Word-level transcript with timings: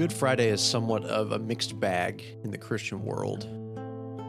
Good 0.00 0.14
Friday 0.14 0.48
is 0.48 0.62
somewhat 0.62 1.04
of 1.04 1.32
a 1.32 1.38
mixed 1.38 1.78
bag 1.78 2.24
in 2.42 2.50
the 2.50 2.56
Christian 2.56 3.04
world. 3.04 3.46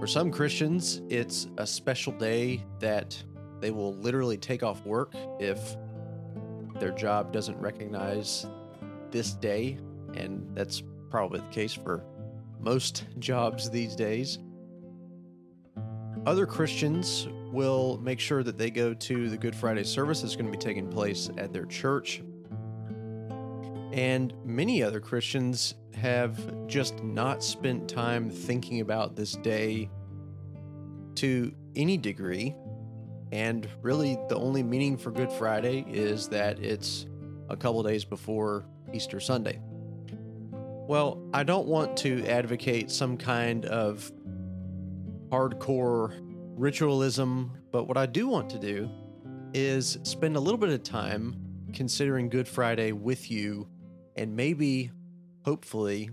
For 0.02 0.05
some 0.05 0.29
Christians, 0.29 1.02
it's 1.07 1.47
a 1.57 1.66
special 1.66 2.12
day 2.12 2.62
that 2.79 3.16
they 3.62 3.71
will 3.71 3.96
literally 3.96 4.36
take 4.36 4.64
off 4.64 4.86
work 4.86 5.14
if 5.39 5.78
their 6.78 6.92
job 6.92 7.32
doesn't 7.32 7.57
recognize 7.57 8.46
this 9.11 9.32
day, 9.32 9.78
and 10.14 10.46
that's 10.54 10.84
probably 11.10 11.39
the 11.39 11.47
case 11.54 11.71
for 11.71 12.04
most 12.60 13.06
jobs 13.19 13.69
these 13.69 13.96
days. 13.96 14.39
Other 16.25 16.46
Christians 16.46 17.29
will 17.54 17.97
make 18.04 18.19
sure 18.19 18.43
that 18.43 18.57
they 18.57 18.71
go 18.71 18.93
to 18.93 19.29
the 19.29 19.38
Good 19.38 19.56
Friday 19.56 19.86
service 19.86 20.19
that's 20.21 20.36
going 20.36 20.47
to 20.47 20.51
be 20.51 20.57
taking 20.57 20.89
place 20.89 21.29
at 21.38 21.54
their 21.54 21.65
church. 21.65 22.21
And 23.91 24.33
many 24.45 24.81
other 24.83 25.00
Christians 25.00 25.75
have 25.95 26.68
just 26.68 27.04
not 27.04 27.43
spent 27.43 27.89
time 27.89 28.29
thinking 28.29 28.79
about 28.81 29.15
this 29.15 29.33
day 29.33 29.89
to 31.15 31.54
any 31.75 31.97
degree. 31.97 32.55
And 33.31 33.67
really, 33.81 34.17
the 34.30 34.38
only 34.38 34.64
meaning 34.64 34.97
for 34.97 35.11
Good 35.11 35.31
Friday 35.31 35.86
is 35.88 36.27
that 36.30 36.59
it's 36.59 37.05
a 37.50 37.55
couple 37.55 37.83
days 37.83 38.05
before 38.05 38.66
Easter 38.94 39.19
Sunday. 39.19 39.59
Well, 40.53 41.22
I 41.33 41.44
don't 41.44 41.67
want 41.67 41.95
to 41.97 42.25
advocate 42.28 42.92
some 42.92 43.17
kind 43.17 43.66
of 43.66 44.11
hardcore 45.30 46.17
ritualism, 46.58 47.58
but 47.72 47.88
what 47.88 47.97
I 47.97 48.05
do 48.05 48.28
want 48.28 48.50
to 48.52 48.59
do 48.59 48.89
is 49.53 49.97
spend 50.03 50.36
a 50.36 50.39
little 50.39 50.58
bit 50.58 50.69
of 50.69 50.83
time 50.83 51.36
considering 51.73 52.30
Good 52.30 52.47
Friday 52.47 52.92
with 52.92 53.31
you 53.31 53.67
and 54.16 54.36
maybe, 54.36 54.92
hopefully, 55.45 56.09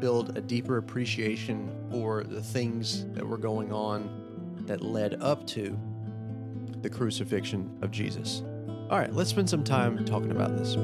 build 0.00 0.36
a 0.36 0.40
deeper 0.40 0.78
appreciation 0.78 1.70
for 1.90 2.24
the 2.24 2.42
things 2.42 3.06
that 3.12 3.26
were 3.26 3.38
going 3.38 3.72
on 3.72 4.62
that 4.66 4.82
led 4.82 5.20
up 5.22 5.46
to 5.46 5.78
the 6.80 6.90
crucifixion 6.90 7.78
of 7.82 7.90
Jesus. 7.90 8.42
All 8.90 8.98
right, 8.98 9.12
let's 9.12 9.30
spend 9.30 9.48
some 9.48 9.64
time 9.64 10.04
talking 10.04 10.32
about 10.32 10.56
this. 10.56 10.76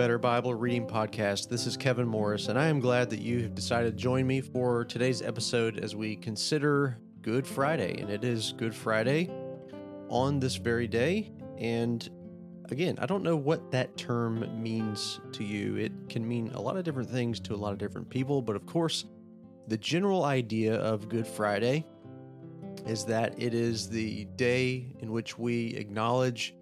Better 0.00 0.16
Bible 0.16 0.54
Reading 0.54 0.86
Podcast. 0.86 1.50
This 1.50 1.66
is 1.66 1.76
Kevin 1.76 2.08
Morris, 2.08 2.48
and 2.48 2.58
I 2.58 2.68
am 2.68 2.80
glad 2.80 3.10
that 3.10 3.20
you 3.20 3.42
have 3.42 3.54
decided 3.54 3.90
to 3.90 4.02
join 4.02 4.26
me 4.26 4.40
for 4.40 4.82
today's 4.86 5.20
episode 5.20 5.78
as 5.78 5.94
we 5.94 6.16
consider 6.16 6.96
Good 7.20 7.46
Friday. 7.46 8.00
And 8.00 8.08
it 8.08 8.24
is 8.24 8.54
Good 8.56 8.74
Friday 8.74 9.30
on 10.08 10.40
this 10.40 10.56
very 10.56 10.88
day. 10.88 11.32
And 11.58 12.08
again, 12.70 12.96
I 12.98 13.04
don't 13.04 13.22
know 13.22 13.36
what 13.36 13.70
that 13.72 13.94
term 13.98 14.62
means 14.62 15.20
to 15.32 15.44
you. 15.44 15.76
It 15.76 15.92
can 16.08 16.26
mean 16.26 16.50
a 16.54 16.60
lot 16.62 16.78
of 16.78 16.84
different 16.84 17.10
things 17.10 17.38
to 17.40 17.54
a 17.54 17.56
lot 17.56 17.74
of 17.74 17.78
different 17.78 18.08
people, 18.08 18.40
but 18.40 18.56
of 18.56 18.64
course, 18.64 19.04
the 19.68 19.76
general 19.76 20.24
idea 20.24 20.76
of 20.76 21.10
Good 21.10 21.26
Friday 21.26 21.84
is 22.86 23.04
that 23.04 23.34
it 23.38 23.52
is 23.52 23.90
the 23.90 24.24
day 24.36 24.94
in 25.00 25.12
which 25.12 25.38
we 25.38 25.74
acknowledge 25.74 26.54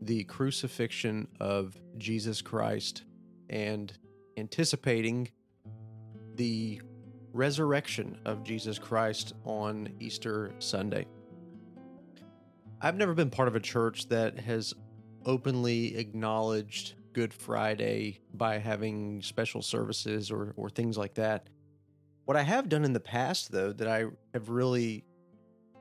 the 0.00 0.24
crucifixion 0.24 1.28
of 1.40 1.78
Jesus 1.98 2.42
Christ 2.42 3.04
and 3.50 3.92
anticipating 4.36 5.30
the 6.34 6.80
resurrection 7.32 8.18
of 8.24 8.42
Jesus 8.42 8.78
Christ 8.78 9.34
on 9.44 9.88
Easter 10.00 10.52
Sunday. 10.58 11.06
I've 12.80 12.96
never 12.96 13.14
been 13.14 13.30
part 13.30 13.48
of 13.48 13.56
a 13.56 13.60
church 13.60 14.08
that 14.08 14.38
has 14.40 14.74
openly 15.24 15.96
acknowledged 15.96 16.94
Good 17.12 17.32
Friday 17.32 18.20
by 18.34 18.58
having 18.58 19.22
special 19.22 19.62
services 19.62 20.30
or, 20.30 20.52
or 20.56 20.68
things 20.68 20.98
like 20.98 21.14
that. 21.14 21.48
What 22.26 22.36
I 22.36 22.42
have 22.42 22.68
done 22.68 22.84
in 22.84 22.92
the 22.92 23.00
past, 23.00 23.50
though, 23.50 23.72
that 23.72 23.88
I 23.88 24.06
have 24.34 24.50
really 24.50 25.04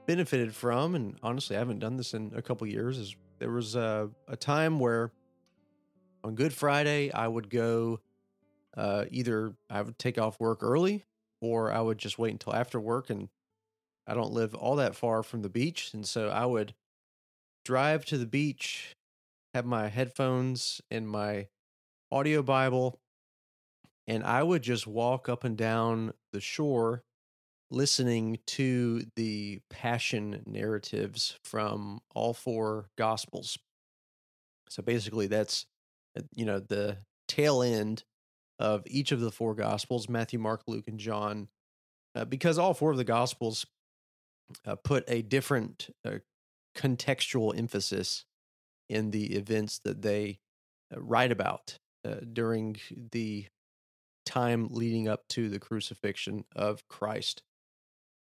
benefited 0.05 0.53
from, 0.53 0.95
and 0.95 1.17
honestly, 1.23 1.55
I 1.55 1.59
haven't 1.59 1.79
done 1.79 1.97
this 1.97 2.13
in 2.13 2.31
a 2.35 2.41
couple 2.41 2.67
years, 2.67 2.97
is 2.97 3.15
there 3.39 3.51
was 3.51 3.75
a, 3.75 4.09
a 4.27 4.37
time 4.37 4.79
where 4.79 5.11
on 6.25 6.33
Good 6.33 6.53
Friday, 6.53 7.11
I 7.11 7.27
would 7.27 7.49
go 7.49 7.99
uh, 8.75 9.05
either 9.11 9.53
I 9.69 9.83
would 9.83 9.99
take 9.99 10.17
off 10.17 10.39
work 10.39 10.63
early 10.63 11.05
or 11.39 11.71
I 11.71 11.79
would 11.79 11.99
just 11.99 12.17
wait 12.17 12.31
until 12.31 12.55
after 12.55 12.79
work. 12.79 13.11
And 13.11 13.29
I 14.07 14.15
don't 14.15 14.33
live 14.33 14.55
all 14.55 14.75
that 14.77 14.95
far 14.95 15.21
from 15.21 15.43
the 15.43 15.49
beach. 15.49 15.93
And 15.93 16.05
so 16.05 16.29
I 16.29 16.45
would 16.45 16.73
drive 17.63 18.05
to 18.05 18.17
the 18.17 18.25
beach, 18.25 18.95
have 19.53 19.65
my 19.65 19.87
headphones 19.87 20.81
and 20.89 21.07
my 21.07 21.47
audio 22.11 22.41
Bible, 22.41 22.99
and 24.07 24.23
I 24.23 24.41
would 24.41 24.63
just 24.63 24.87
walk 24.87 25.29
up 25.29 25.43
and 25.43 25.55
down 25.55 26.13
the 26.33 26.41
shore 26.41 27.03
listening 27.69 28.39
to 28.45 29.03
the 29.15 29.59
passion 29.69 30.43
narratives 30.45 31.37
from 31.43 31.99
all 32.13 32.33
four 32.33 32.89
gospels. 32.97 33.57
So 34.69 34.81
basically 34.81 35.27
that's 35.27 35.65
you 36.33 36.45
know 36.45 36.59
the 36.59 36.97
tail 37.27 37.61
end 37.61 38.03
of 38.59 38.83
each 38.85 39.11
of 39.11 39.19
the 39.19 39.31
four 39.31 39.55
gospels 39.55 40.07
Matthew, 40.07 40.39
Mark, 40.39 40.63
Luke 40.67 40.87
and 40.87 40.99
John 40.99 41.49
uh, 42.15 42.25
because 42.25 42.57
all 42.57 42.73
four 42.73 42.91
of 42.91 42.97
the 42.97 43.03
gospels 43.03 43.65
uh, 44.65 44.75
put 44.75 45.03
a 45.07 45.21
different 45.21 45.89
uh, 46.05 46.19
contextual 46.75 47.57
emphasis 47.57 48.25
in 48.89 49.11
the 49.11 49.35
events 49.35 49.79
that 49.83 50.01
they 50.01 50.39
uh, 50.95 51.01
write 51.01 51.31
about 51.31 51.77
uh, 52.05 52.15
during 52.31 52.77
the 53.11 53.47
time 54.25 54.67
leading 54.71 55.07
up 55.07 55.27
to 55.29 55.49
the 55.49 55.59
crucifixion 55.59 56.45
of 56.55 56.87
Christ. 56.87 57.41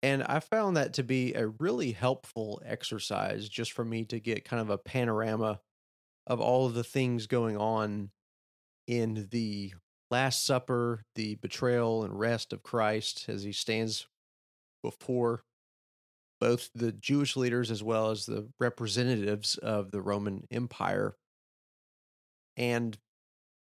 And 0.03 0.23
I 0.23 0.41
found 0.41 0.77
that 0.77 0.95
to 0.95 1.03
be 1.03 1.33
a 1.35 1.47
really 1.47 1.93
helpful 1.93 2.61
exercise 2.65 3.49
just 3.49 3.73
for 3.73 3.85
me 3.85 4.05
to 4.07 4.21
get 4.21 4.45
kind 4.45 4.61
of 4.61 4.71
a 4.71 4.79
panorama 4.79 5.61
of 6.27 6.41
all 6.41 6.67
of 6.67 6.75
the 6.75 6.85
things 6.85 7.27
going 7.27 7.57
on 7.57 8.11
in 8.87 9.29
the 9.31 9.75
Last 10.11 10.45
Supper, 10.45 11.05
the 11.15 11.37
betrayal 11.37 12.05
and 12.05 12.19
rest 12.19 12.53
of 12.53 12.63
Christ 12.63 13.27
as 13.29 13.43
he 13.43 13.53
stands 13.53 14.07
before 14.83 15.43
both 16.41 16.71
the 16.75 16.93
Jewish 16.93 17.37
leaders 17.37 17.71
as 17.71 17.83
well 17.83 18.11
as 18.11 18.27
the 18.27 18.49
representatives 18.61 19.57
of 19.57 19.91
the 19.91 20.03
Roman 20.03 20.47
Empire. 20.51 21.17
And 22.57 22.99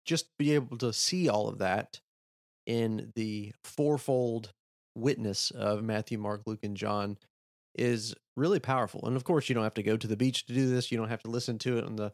just 0.04 0.26
be 0.38 0.54
able 0.54 0.78
to 0.78 0.92
see 0.92 1.28
all 1.28 1.48
of 1.48 1.58
that 1.58 2.00
in 2.66 3.12
the 3.14 3.52
fourfold 3.62 4.52
witness 4.96 5.50
of 5.50 5.84
Matthew, 5.84 6.18
Mark, 6.18 6.42
Luke, 6.46 6.60
and 6.62 6.76
John 6.76 7.18
is 7.76 8.14
really 8.36 8.58
powerful. 8.60 9.06
And 9.06 9.14
of 9.14 9.24
course, 9.24 9.48
you 9.48 9.54
don't 9.54 9.64
have 9.64 9.74
to 9.74 9.82
go 9.82 9.96
to 9.96 10.06
the 10.06 10.16
beach 10.16 10.46
to 10.46 10.54
do 10.54 10.68
this. 10.68 10.90
You 10.90 10.98
don't 10.98 11.10
have 11.10 11.22
to 11.22 11.30
listen 11.30 11.58
to 11.58 11.78
it 11.78 11.84
on 11.84 11.96
the 11.96 12.12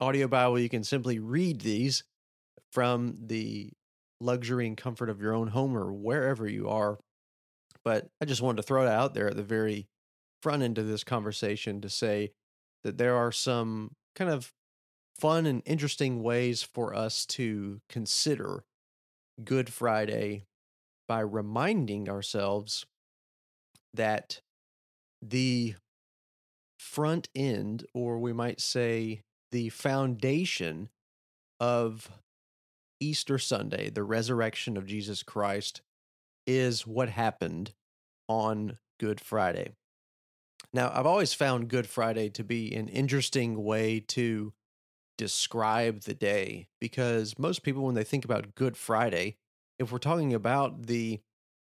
audio 0.00 0.28
Bible. 0.28 0.58
You 0.58 0.68
can 0.68 0.84
simply 0.84 1.18
read 1.18 1.60
these 1.60 2.04
from 2.72 3.16
the 3.26 3.70
luxury 4.20 4.66
and 4.66 4.76
comfort 4.76 5.10
of 5.10 5.20
your 5.20 5.34
own 5.34 5.48
home 5.48 5.76
or 5.76 5.92
wherever 5.92 6.48
you 6.48 6.68
are. 6.68 6.98
But 7.84 8.08
I 8.20 8.24
just 8.24 8.42
wanted 8.42 8.58
to 8.58 8.62
throw 8.62 8.82
it 8.82 8.88
out 8.88 9.14
there 9.14 9.28
at 9.28 9.36
the 9.36 9.42
very 9.42 9.88
front 10.42 10.62
end 10.62 10.78
of 10.78 10.86
this 10.86 11.04
conversation 11.04 11.80
to 11.80 11.88
say 11.88 12.32
that 12.84 12.98
there 12.98 13.16
are 13.16 13.32
some 13.32 13.92
kind 14.14 14.30
of 14.30 14.52
fun 15.18 15.46
and 15.46 15.62
interesting 15.66 16.22
ways 16.22 16.62
for 16.62 16.94
us 16.94 17.26
to 17.26 17.80
consider 17.88 18.64
Good 19.44 19.70
Friday 19.70 20.44
by 21.08 21.20
reminding 21.20 22.08
ourselves 22.08 22.86
that 23.92 24.40
the 25.20 25.74
front 26.78 27.28
end, 27.34 27.84
or 27.92 28.18
we 28.18 28.32
might 28.32 28.60
say 28.60 29.22
the 29.52 29.68
foundation 29.70 30.88
of 31.58 32.10
Easter 33.00 33.38
Sunday, 33.38 33.90
the 33.90 34.02
resurrection 34.02 34.76
of 34.76 34.86
Jesus 34.86 35.22
Christ, 35.22 35.80
is 36.46 36.86
what 36.86 37.08
happened 37.08 37.72
on 38.28 38.78
Good 38.98 39.20
Friday. 39.20 39.72
Now, 40.72 40.92
I've 40.94 41.06
always 41.06 41.34
found 41.34 41.68
Good 41.68 41.86
Friday 41.88 42.28
to 42.30 42.44
be 42.44 42.74
an 42.74 42.88
interesting 42.88 43.64
way 43.64 44.00
to 44.08 44.52
describe 45.18 46.02
the 46.02 46.14
day 46.14 46.68
because 46.80 47.38
most 47.38 47.62
people, 47.62 47.82
when 47.84 47.94
they 47.94 48.04
think 48.04 48.24
about 48.24 48.54
Good 48.54 48.76
Friday, 48.76 49.36
if 49.78 49.90
we're 49.90 49.98
talking 49.98 50.32
about 50.32 50.86
the 50.86 51.20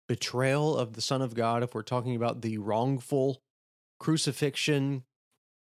betrayal 0.08 0.76
of 0.76 0.94
the 0.94 1.00
Son 1.00 1.22
of 1.22 1.34
God, 1.34 1.62
if 1.62 1.75
we're 1.75 1.82
talking 1.82 2.17
about 2.17 2.43
the 2.43 2.58
wrongful 2.58 3.40
crucifixion 4.00 5.05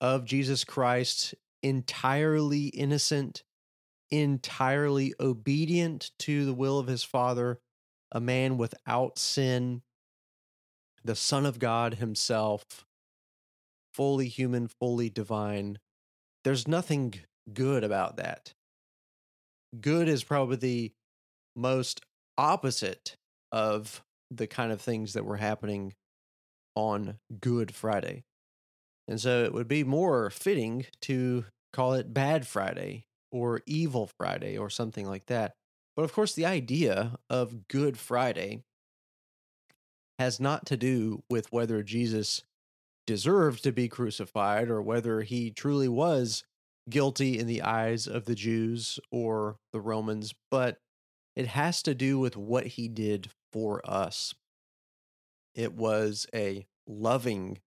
of 0.01 0.25
Jesus 0.25 0.65
Christ, 0.65 1.35
entirely 1.65 2.67
innocent, 2.67 3.43
entirely 4.11 5.15
obedient 5.19 6.11
to 6.19 6.45
the 6.45 6.53
will 6.53 6.79
of 6.79 6.87
his 6.87 7.03
Father, 7.03 7.59
a 8.13 8.21
man 8.21 8.59
without 8.59 9.19
sin, 9.19 9.83
the 11.03 11.17
Son 11.17 11.47
of 11.47 11.59
God 11.59 11.95
Himself, 11.95 12.87
fully 13.93 14.29
human, 14.29 14.69
fully 14.69 15.09
divine. 15.09 15.79
There's 16.45 16.69
nothing 16.69 17.15
good 17.53 17.83
about 17.83 18.19
that. 18.19 18.53
Good 19.81 20.09
is 20.09 20.23
probably 20.23 20.57
the 20.57 20.93
most 21.57 22.03
opposite 22.37 23.17
of 23.51 24.03
the 24.31 24.47
kind 24.47 24.71
of 24.71 24.81
things 24.81 25.15
that 25.15 25.25
were 25.25 25.37
happening 25.39 25.95
on 26.75 27.19
Good 27.41 27.75
Friday. 27.75 28.25
And 29.09 29.21
so 29.21 29.45
it 29.45 29.53
would 29.53 29.69
be 29.69 29.85
more 29.85 30.31
fitting 30.31 30.87
to 31.03 31.45
call 31.75 31.95
it 31.95 32.15
Bad 32.15 32.47
Friday 32.47 33.07
or 33.33 33.61
Evil 33.67 34.09
Friday 34.17 34.57
or 34.57 34.71
something 34.71 35.07
like 35.07 35.27
that. 35.27 35.55
But 35.97 36.05
of 36.05 36.13
course, 36.13 36.35
the 36.35 36.47
idea 36.47 37.19
of 37.29 37.69
Good 37.69 37.99
Friday 37.99 38.63
has 40.19 40.39
not 40.39 40.67
to 40.67 40.77
do 40.77 41.25
with 41.29 41.51
whether 41.51 41.83
Jesus 41.83 42.43
deserved 43.07 43.65
to 43.65 43.73
be 43.73 43.89
crucified 43.89 44.71
or 44.71 44.81
whether 44.81 45.23
he 45.23 45.51
truly 45.51 45.89
was 45.89 46.45
guilty 46.89 47.39
in 47.39 47.47
the 47.47 47.63
eyes 47.63 48.07
of 48.07 48.25
the 48.25 48.35
Jews 48.35 49.01
or 49.11 49.57
the 49.73 49.81
Romans, 49.81 50.33
but 50.51 50.79
it 51.35 51.49
has 51.49 51.83
to 51.83 51.95
do 51.95 52.19
with 52.19 52.37
what 52.37 52.67
he 52.67 52.89
did 52.89 53.31
for 53.53 53.83
us. 53.85 54.35
It 55.55 55.75
was 55.75 56.27
a 56.35 56.67
loving 56.87 57.59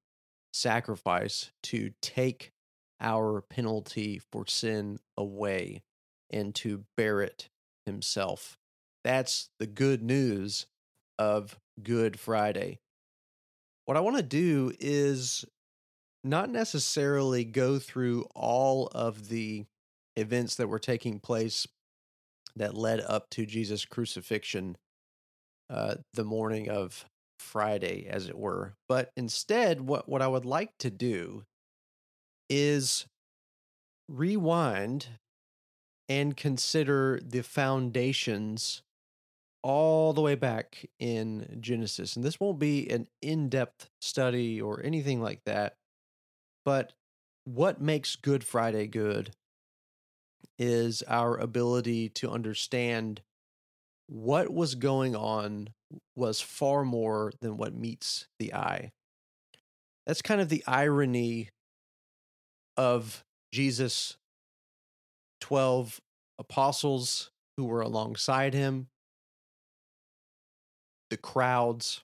sacrifice 0.53 1.51
to 1.63 1.91
take 2.01 2.51
our 2.99 3.41
penalty 3.41 4.19
for 4.31 4.45
sin 4.47 4.99
away 5.17 5.83
and 6.29 6.53
to 6.55 6.85
bear 6.95 7.21
it 7.21 7.49
himself. 7.85 8.57
That's 9.03 9.49
the 9.59 9.67
good 9.67 10.01
news 10.01 10.65
of 11.17 11.57
Good 11.81 12.19
Friday. 12.19 12.79
What 13.85 13.97
I 13.97 14.01
want 14.01 14.17
to 14.17 14.23
do 14.23 14.73
is 14.79 15.45
not 16.23 16.49
necessarily 16.49 17.45
go 17.45 17.79
through 17.79 18.25
all 18.35 18.87
of 18.87 19.29
the 19.29 19.65
events 20.15 20.55
that 20.55 20.67
were 20.67 20.79
taking 20.79 21.19
place 21.19 21.67
that 22.55 22.73
led 22.73 22.99
up 22.99 23.29
to 23.29 23.45
Jesus' 23.45 23.85
crucifixion 23.85 24.77
uh, 25.69 25.95
the 26.13 26.23
morning 26.23 26.69
of 26.69 27.05
Friday, 27.39 28.07
as 28.09 28.27
it 28.27 28.37
were. 28.37 28.73
But 28.89 29.11
instead, 29.15 29.81
what, 29.81 30.09
what 30.09 30.21
I 30.21 30.27
would 30.27 30.45
like 30.45 30.71
to 30.79 30.89
do 30.89 31.43
is 32.49 33.05
rewind 34.09 35.07
and 36.09 36.37
consider 36.37 37.19
the 37.21 37.43
foundations 37.43 38.81
all 39.63 40.13
the 40.13 40.21
way 40.21 40.35
back 40.35 40.85
in 40.99 41.57
Genesis. 41.59 42.15
And 42.15 42.23
this 42.23 42.39
won't 42.39 42.59
be 42.59 42.89
an 42.89 43.07
in 43.21 43.49
depth 43.49 43.89
study 43.99 44.61
or 44.61 44.81
anything 44.83 45.21
like 45.21 45.41
that. 45.45 45.75
But 46.63 46.93
what 47.43 47.81
makes 47.81 48.15
Good 48.15 48.43
Friday 48.43 48.87
good 48.87 49.31
is 50.59 51.03
our 51.03 51.37
ability 51.37 52.09
to 52.09 52.31
understand 52.31 53.21
what 54.07 54.53
was 54.53 54.75
going 54.75 55.15
on 55.15 55.69
was 56.15 56.39
far 56.39 56.85
more 56.85 57.31
than 57.41 57.57
what 57.57 57.75
meets 57.75 58.27
the 58.39 58.53
eye. 58.53 58.91
That's 60.05 60.21
kind 60.21 60.39
of 60.39 60.49
the 60.49 60.63
irony 60.65 61.49
of 62.77 63.25
Jesus' 63.51 64.17
12 65.41 65.99
apostles 66.39 67.31
who 67.57 67.65
were 67.65 67.81
alongside 67.81 68.53
him, 68.53 68.87
the 71.09 71.17
crowds, 71.17 72.03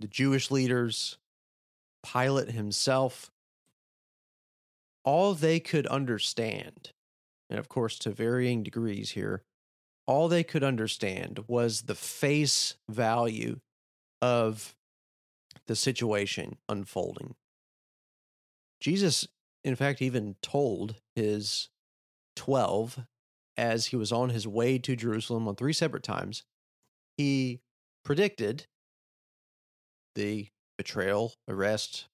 the 0.00 0.08
Jewish 0.08 0.50
leaders, 0.50 1.18
Pilate 2.04 2.52
himself. 2.52 3.30
All 5.04 5.34
they 5.34 5.58
could 5.58 5.86
understand, 5.88 6.92
and 7.50 7.58
of 7.58 7.68
course 7.68 7.98
to 8.00 8.10
varying 8.10 8.62
degrees 8.62 9.10
here, 9.10 9.42
all 10.06 10.28
they 10.28 10.44
could 10.44 10.62
understand 10.62 11.44
was 11.48 11.82
the 11.82 11.94
face 11.94 12.76
value 12.88 13.60
of 14.22 14.74
the 15.66 15.76
situation 15.76 16.56
unfolding. 16.68 17.34
Jesus, 18.80 19.28
in 19.64 19.76
fact, 19.76 20.00
even 20.02 20.36
told 20.42 20.96
his 21.14 21.68
12 22.36 23.00
as 23.56 23.86
he 23.86 23.96
was 23.96 24.12
on 24.12 24.30
his 24.30 24.46
way 24.46 24.78
to 24.78 24.96
Jerusalem 24.96 25.48
on 25.48 25.56
three 25.56 25.72
separate 25.72 26.04
times, 26.04 26.44
he 27.16 27.60
predicted 28.04 28.66
the 30.14 30.48
betrayal, 30.76 31.34
arrest, 31.48 32.06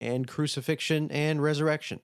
and 0.00 0.28
crucifixion 0.28 1.10
and 1.10 1.42
resurrection. 1.42 2.00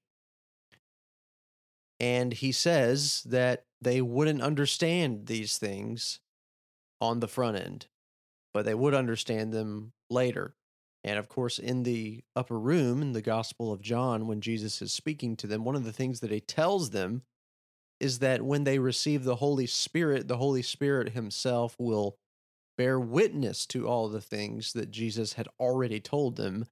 And 2.00 2.32
he 2.32 2.50
says 2.50 3.22
that 3.26 3.64
they 3.80 4.00
wouldn't 4.00 4.42
understand 4.42 5.26
these 5.26 5.58
things 5.58 6.20
on 7.00 7.20
the 7.20 7.28
front 7.28 7.58
end, 7.58 7.86
but 8.52 8.64
they 8.64 8.74
would 8.74 8.94
understand 8.94 9.52
them 9.52 9.92
later. 10.08 10.54
And 11.02 11.18
of 11.18 11.28
course, 11.28 11.58
in 11.58 11.82
the 11.82 12.22
upper 12.36 12.58
room 12.58 13.00
in 13.00 13.12
the 13.12 13.22
Gospel 13.22 13.72
of 13.72 13.80
John, 13.80 14.26
when 14.26 14.40
Jesus 14.40 14.82
is 14.82 14.92
speaking 14.92 15.36
to 15.36 15.46
them, 15.46 15.64
one 15.64 15.76
of 15.76 15.84
the 15.84 15.92
things 15.92 16.20
that 16.20 16.30
he 16.30 16.40
tells 16.40 16.90
them 16.90 17.22
is 17.98 18.18
that 18.18 18.42
when 18.42 18.64
they 18.64 18.78
receive 18.78 19.24
the 19.24 19.36
Holy 19.36 19.66
Spirit, 19.66 20.28
the 20.28 20.38
Holy 20.38 20.62
Spirit 20.62 21.10
himself 21.10 21.76
will 21.78 22.16
bear 22.76 22.98
witness 22.98 23.66
to 23.66 23.86
all 23.86 24.08
the 24.08 24.22
things 24.22 24.72
that 24.72 24.90
Jesus 24.90 25.34
had 25.34 25.48
already 25.58 26.00
told 26.00 26.36
them 26.36 26.66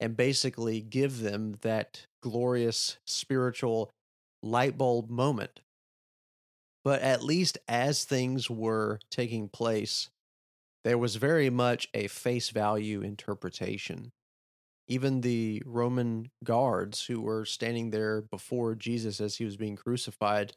and 0.00 0.16
basically 0.16 0.80
give 0.80 1.20
them 1.20 1.56
that 1.60 2.06
glorious 2.22 2.98
spiritual 3.06 3.90
light 4.42 4.76
bulb 4.76 5.10
moment. 5.10 5.60
But 6.84 7.02
at 7.02 7.22
least 7.22 7.58
as 7.68 8.04
things 8.04 8.50
were 8.50 8.98
taking 9.10 9.48
place, 9.48 10.08
there 10.84 10.98
was 10.98 11.16
very 11.16 11.50
much 11.50 11.88
a 11.94 12.08
face 12.08 12.50
value 12.50 13.02
interpretation. 13.02 14.12
Even 14.88 15.20
the 15.20 15.62
Roman 15.64 16.30
guards 16.42 17.06
who 17.06 17.20
were 17.20 17.44
standing 17.44 17.90
there 17.90 18.20
before 18.20 18.74
Jesus 18.74 19.20
as 19.20 19.36
he 19.36 19.44
was 19.44 19.56
being 19.56 19.76
crucified, 19.76 20.52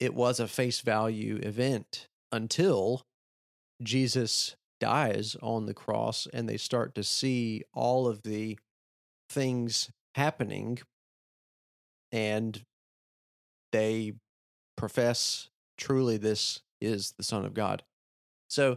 it 0.00 0.14
was 0.14 0.40
a 0.40 0.48
face 0.48 0.80
value 0.80 1.38
event 1.42 2.08
until 2.32 3.02
Jesus 3.82 4.56
dies 4.80 5.36
on 5.42 5.66
the 5.66 5.74
cross 5.74 6.26
and 6.32 6.48
they 6.48 6.56
start 6.56 6.94
to 6.94 7.04
see 7.04 7.62
all 7.72 8.08
of 8.08 8.22
the 8.22 8.58
things 9.28 9.90
happening 10.14 10.78
and 12.10 12.64
they 13.70 14.12
profess 14.76 15.48
truly 15.78 16.16
this 16.16 16.62
is 16.80 17.14
the 17.16 17.22
Son 17.22 17.44
of 17.44 17.54
God. 17.54 17.82
So, 18.52 18.76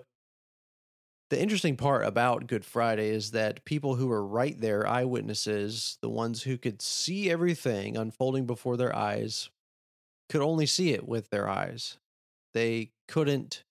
the 1.30 1.42
interesting 1.42 1.76
part 1.76 2.06
about 2.06 2.48
Good 2.48 2.64
Friday 2.64 3.10
is 3.10 3.32
that 3.32 3.66
people 3.66 3.96
who 3.96 4.08
were 4.08 4.26
right 4.26 4.58
there, 4.58 4.88
eyewitnesses, 4.88 5.98
the 6.02 6.10
ones 6.10 6.44
who 6.44 6.58
could 6.58 6.82
see 6.82 7.30
everything 7.30 7.98
unfolding 7.98 8.46
before 8.46 8.78
their 8.78 8.96
eyes, 8.96 9.50
could 10.30 10.40
only 10.40 10.66
see 10.66 10.94
it 10.94 11.06
with 11.06 11.30
their 11.30 11.50
eyes. 11.50 11.98
They 12.54 12.92
couldn't 13.10 13.66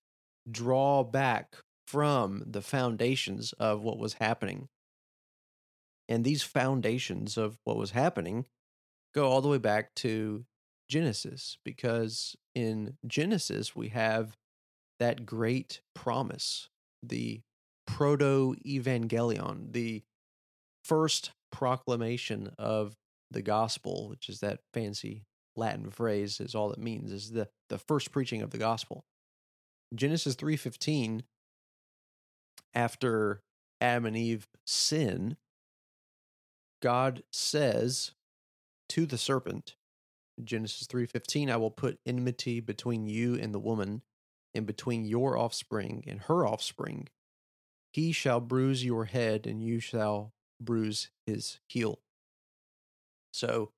draw 0.50 1.04
back 1.04 1.56
from 1.86 2.42
the 2.44 2.60
foundations 2.60 3.54
of 3.54 3.82
what 3.82 3.96
was 3.96 4.14
happening. 4.14 4.68
And 6.06 6.22
these 6.22 6.42
foundations 6.42 7.38
of 7.38 7.56
what 7.64 7.78
was 7.78 7.92
happening 7.92 8.44
go 9.14 9.30
all 9.30 9.40
the 9.40 9.48
way 9.48 9.56
back 9.56 9.94
to 9.94 10.44
Genesis 10.86 11.56
because 11.64 12.36
in 12.54 12.98
Genesis 13.06 13.74
we 13.74 13.88
have 13.88 14.36
that 14.98 15.26
great 15.26 15.80
promise, 15.94 16.68
the 17.02 17.42
proto 17.86 18.54
evangelion, 18.66 19.72
the 19.72 20.02
first 20.84 21.32
proclamation 21.50 22.52
of 22.58 22.96
the 23.30 23.42
gospel, 23.42 24.08
which 24.08 24.28
is 24.28 24.40
that 24.40 24.60
fancy 24.72 25.24
Latin 25.56 25.90
phrase 25.90 26.40
is 26.40 26.54
all 26.54 26.72
it 26.72 26.78
means 26.78 27.12
is 27.12 27.30
the 27.30 27.48
the 27.68 27.78
first 27.78 28.10
preaching 28.10 28.42
of 28.42 28.50
the 28.50 28.58
gospel. 28.58 29.04
Genesis 29.94 30.34
3:15 30.34 31.22
after 32.74 33.42
Adam 33.80 34.06
and 34.06 34.16
Eve 34.16 34.48
sin, 34.66 35.36
God 36.82 37.22
says 37.30 38.12
to 38.88 39.06
the 39.06 39.18
serpent, 39.18 39.76
Genesis 40.42 40.86
3:15, 40.88 41.50
I 41.50 41.56
will 41.56 41.70
put 41.70 42.00
enmity 42.04 42.60
between 42.60 43.06
you 43.06 43.36
and 43.36 43.54
the 43.54 43.60
woman, 43.60 44.02
and 44.54 44.66
between 44.66 45.04
your 45.04 45.36
offspring 45.36 46.04
and 46.06 46.20
her 46.22 46.46
offspring. 46.46 47.08
He 47.92 48.12
shall 48.12 48.40
bruise 48.40 48.84
your 48.84 49.04
head, 49.04 49.46
and 49.46 49.62
you 49.62 49.80
shall 49.80 50.32
bruise 50.60 51.10
his 51.26 51.60
heel. 51.68 52.00
So, 53.32 53.72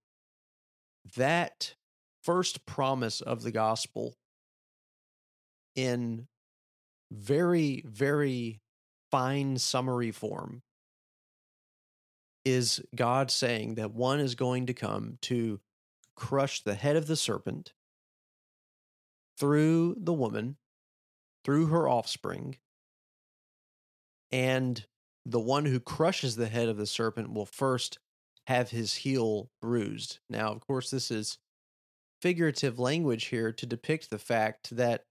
that 1.16 1.74
first 2.22 2.66
promise 2.66 3.20
of 3.20 3.42
the 3.42 3.52
gospel 3.52 4.16
in 5.74 6.26
very, 7.12 7.84
very 7.86 8.60
fine 9.10 9.58
summary 9.58 10.10
form 10.10 10.62
is 12.44 12.80
God 12.94 13.30
saying 13.30 13.74
that 13.74 13.92
one 13.92 14.20
is 14.20 14.34
going 14.34 14.66
to 14.66 14.74
come 14.74 15.18
to 15.22 15.60
crush 16.16 16.62
the 16.62 16.74
head 16.74 16.96
of 16.96 17.06
the 17.06 17.16
serpent 17.16 17.72
through 19.38 19.96
the 19.98 20.12
woman, 20.12 20.56
through 21.46 21.66
her 21.66 21.88
offspring, 21.88 22.56
and 24.32 24.84
the 25.24 25.38
one 25.38 25.64
who 25.64 25.78
crushes 25.78 26.34
the 26.34 26.48
head 26.48 26.68
of 26.68 26.76
the 26.76 26.86
serpent 26.86 27.32
will 27.32 27.46
first 27.46 28.00
have 28.48 28.70
his 28.70 28.96
heel 28.96 29.48
bruised. 29.62 30.18
Now, 30.28 30.50
of 30.50 30.66
course, 30.66 30.90
this 30.90 31.08
is 31.08 31.38
figurative 32.20 32.80
language 32.80 33.26
here 33.26 33.52
to 33.52 33.64
depict 33.64 34.10
the 34.10 34.18
fact 34.18 34.74
that 34.76 35.04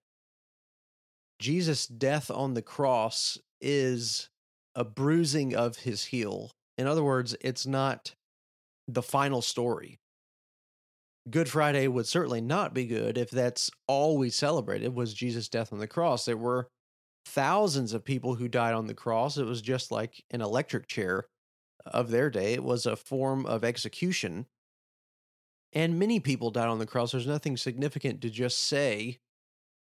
Jesus' 1.39 1.87
death 1.87 2.29
on 2.29 2.53
the 2.53 2.61
cross 2.61 3.37
is 3.61 4.29
a 4.75 4.83
bruising 4.83 5.55
of 5.55 5.77
his 5.77 6.03
heel. 6.03 6.51
In 6.77 6.85
other 6.85 7.03
words, 7.03 7.33
it's 7.39 7.65
not 7.65 8.13
the 8.89 9.03
final 9.03 9.41
story. 9.41 9.99
Good 11.29 11.49
Friday 11.49 11.87
would 11.87 12.05
certainly 12.05 12.41
not 12.41 12.73
be 12.73 12.85
good 12.85 13.17
if 13.17 13.31
that's 13.31 13.71
all 13.87 14.17
we 14.17 14.29
celebrated 14.29 14.93
was 14.93 15.13
Jesus' 15.13 15.49
death 15.49 15.73
on 15.73 15.79
the 15.79 15.87
cross. 15.87 16.25
There 16.25 16.37
were 16.37 16.67
thousands 17.25 17.93
of 17.93 18.05
people 18.05 18.35
who 18.35 18.47
died 18.47 18.75
on 18.75 18.85
the 18.85 18.93
cross. 18.93 19.37
It 19.37 19.45
was 19.45 19.61
just 19.61 19.91
like 19.91 20.23
an 20.29 20.41
electric 20.41 20.87
chair 20.87 21.25
of 21.85 22.11
their 22.11 22.29
day. 22.29 22.53
It 22.53 22.63
was 22.63 22.85
a 22.85 22.95
form 22.95 23.45
of 23.47 23.63
execution. 23.63 24.45
And 25.73 25.97
many 25.97 26.19
people 26.19 26.51
died 26.51 26.67
on 26.67 26.79
the 26.79 26.85
cross. 26.85 27.11
There's 27.11 27.27
nothing 27.27 27.57
significant 27.57 28.21
to 28.21 28.29
just 28.29 28.59
say 28.59 29.17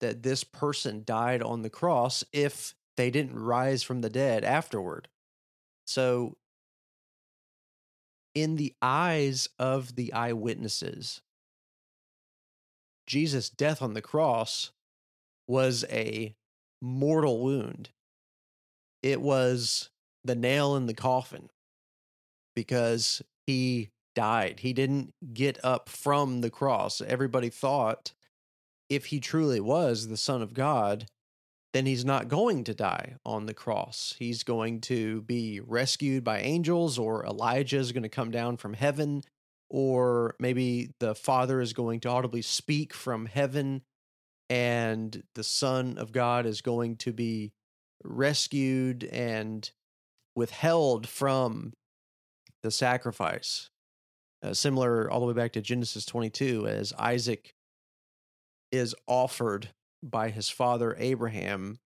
that 0.00 0.22
this 0.22 0.44
person 0.44 1.02
died 1.04 1.42
on 1.42 1.62
the 1.62 1.70
cross 1.70 2.24
if 2.32 2.74
they 2.96 3.10
didn't 3.10 3.38
rise 3.38 3.82
from 3.82 4.00
the 4.00 4.10
dead 4.10 4.44
afterward. 4.44 5.08
So, 5.86 6.36
in 8.34 8.56
the 8.56 8.74
eyes 8.82 9.48
of 9.58 9.94
the 9.96 10.12
eyewitnesses, 10.12 11.22
Jesus' 13.08 13.50
death 13.50 13.82
on 13.82 13.94
the 13.94 14.02
cross 14.02 14.70
was 15.48 15.84
a 15.90 16.36
mortal 16.80 17.40
wound. 17.40 17.88
It 19.02 19.20
was 19.20 19.90
the 20.24 20.36
nail 20.36 20.76
in 20.76 20.86
the 20.86 20.94
coffin 20.94 21.48
because 22.54 23.22
he 23.46 23.90
died. 24.14 24.60
He 24.60 24.72
didn't 24.72 25.14
get 25.32 25.64
up 25.64 25.88
from 25.88 26.42
the 26.42 26.50
cross. 26.50 27.00
Everybody 27.00 27.48
thought 27.48 28.12
if 28.90 29.06
he 29.06 29.20
truly 29.20 29.60
was 29.60 30.08
the 30.08 30.16
Son 30.16 30.42
of 30.42 30.54
God, 30.54 31.06
then 31.72 31.86
he's 31.86 32.04
not 32.04 32.28
going 32.28 32.64
to 32.64 32.74
die 32.74 33.16
on 33.24 33.46
the 33.46 33.54
cross. 33.54 34.14
He's 34.18 34.42
going 34.42 34.80
to 34.82 35.22
be 35.22 35.60
rescued 35.60 36.24
by 36.24 36.40
angels, 36.40 36.98
or 36.98 37.24
Elijah 37.24 37.78
is 37.78 37.92
going 37.92 38.02
to 38.02 38.08
come 38.08 38.30
down 38.30 38.56
from 38.56 38.74
heaven, 38.74 39.22
or 39.70 40.34
maybe 40.38 40.90
the 41.00 41.14
Father 41.14 41.60
is 41.60 41.72
going 41.72 42.00
to 42.00 42.08
audibly 42.08 42.42
speak 42.42 42.94
from 42.94 43.26
heaven, 43.26 43.82
and 44.48 45.22
the 45.34 45.44
Son 45.44 45.98
of 45.98 46.12
God 46.12 46.46
is 46.46 46.60
going 46.60 46.96
to 46.96 47.12
be 47.12 47.52
rescued 48.02 49.04
and 49.04 49.70
withheld 50.34 51.06
from 51.06 51.72
the 52.62 52.70
sacrifice. 52.70 53.70
Uh, 54.42 54.54
similar 54.54 55.10
all 55.10 55.20
the 55.20 55.26
way 55.26 55.32
back 55.32 55.52
to 55.52 55.60
Genesis 55.60 56.04
22, 56.04 56.66
as 56.66 56.92
Isaac 56.98 57.52
is 58.70 58.94
offered 59.06 59.70
by 60.02 60.30
his 60.30 60.48
father 60.48 60.94
Abraham, 60.98 61.78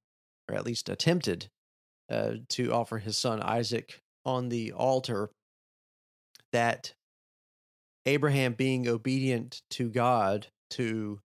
or 0.48 0.54
at 0.54 0.66
least 0.66 0.88
attempted 0.88 1.48
uh, 2.10 2.32
to 2.50 2.72
offer 2.72 2.98
his 2.98 3.16
son 3.16 3.40
Isaac 3.40 4.00
on 4.24 4.50
the 4.50 4.72
altar, 4.72 5.30
that 6.52 6.92
Abraham, 8.06 8.54
being 8.54 8.88
obedient 8.88 9.62
to 9.70 9.88
God 9.88 10.48
to 10.70 11.20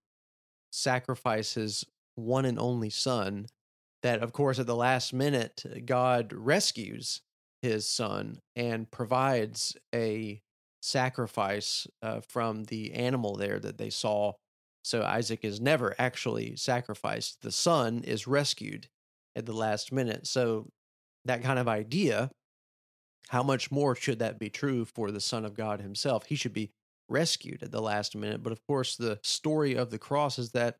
sacrifice 0.71 1.53
his 1.53 1.85
one 2.15 2.45
and 2.45 2.59
only 2.59 2.89
son, 2.89 3.47
that 4.03 4.21
of 4.21 4.33
course 4.33 4.59
at 4.59 4.67
the 4.67 4.75
last 4.75 5.13
minute, 5.13 5.63
God 5.85 6.33
rescues 6.33 7.21
his 7.61 7.87
son 7.87 8.39
and 8.55 8.89
provides 8.91 9.75
a 9.93 10.41
sacrifice 10.81 11.87
uh, 12.01 12.21
from 12.21 12.65
the 12.65 12.93
animal 12.93 13.35
there 13.35 13.59
that 13.59 13.77
they 13.77 13.89
saw 13.89 14.33
so 14.87 15.03
Isaac 15.03 15.43
is 15.43 15.59
never 15.59 15.93
actually 15.99 16.55
sacrificed. 16.55 17.41
The 17.41 17.51
son 17.51 18.05
is 18.05 18.25
rescued 18.25 18.87
at 19.35 19.45
the 19.45 19.51
last 19.51 19.91
minute. 19.91 20.25
So 20.27 20.71
that 21.25 21.43
kind 21.43 21.59
of 21.59 21.67
idea, 21.67 22.31
how 23.27 23.43
much 23.43 23.71
more 23.71 23.95
should 23.95 24.19
that 24.19 24.39
be 24.39 24.49
true 24.49 24.85
for 24.85 25.11
the 25.11 25.21
Son 25.21 25.45
of 25.45 25.55
God 25.55 25.81
himself? 25.81 26.25
He 26.25 26.35
should 26.35 26.53
be 26.53 26.71
rescued 27.09 27.63
at 27.63 27.71
the 27.71 27.81
last 27.81 28.15
minute. 28.15 28.43
But 28.43 28.53
of 28.53 28.65
course, 28.65 28.95
the 28.95 29.19
story 29.23 29.75
of 29.75 29.89
the 29.89 29.99
cross 29.99 30.39
is 30.39 30.51
that 30.51 30.77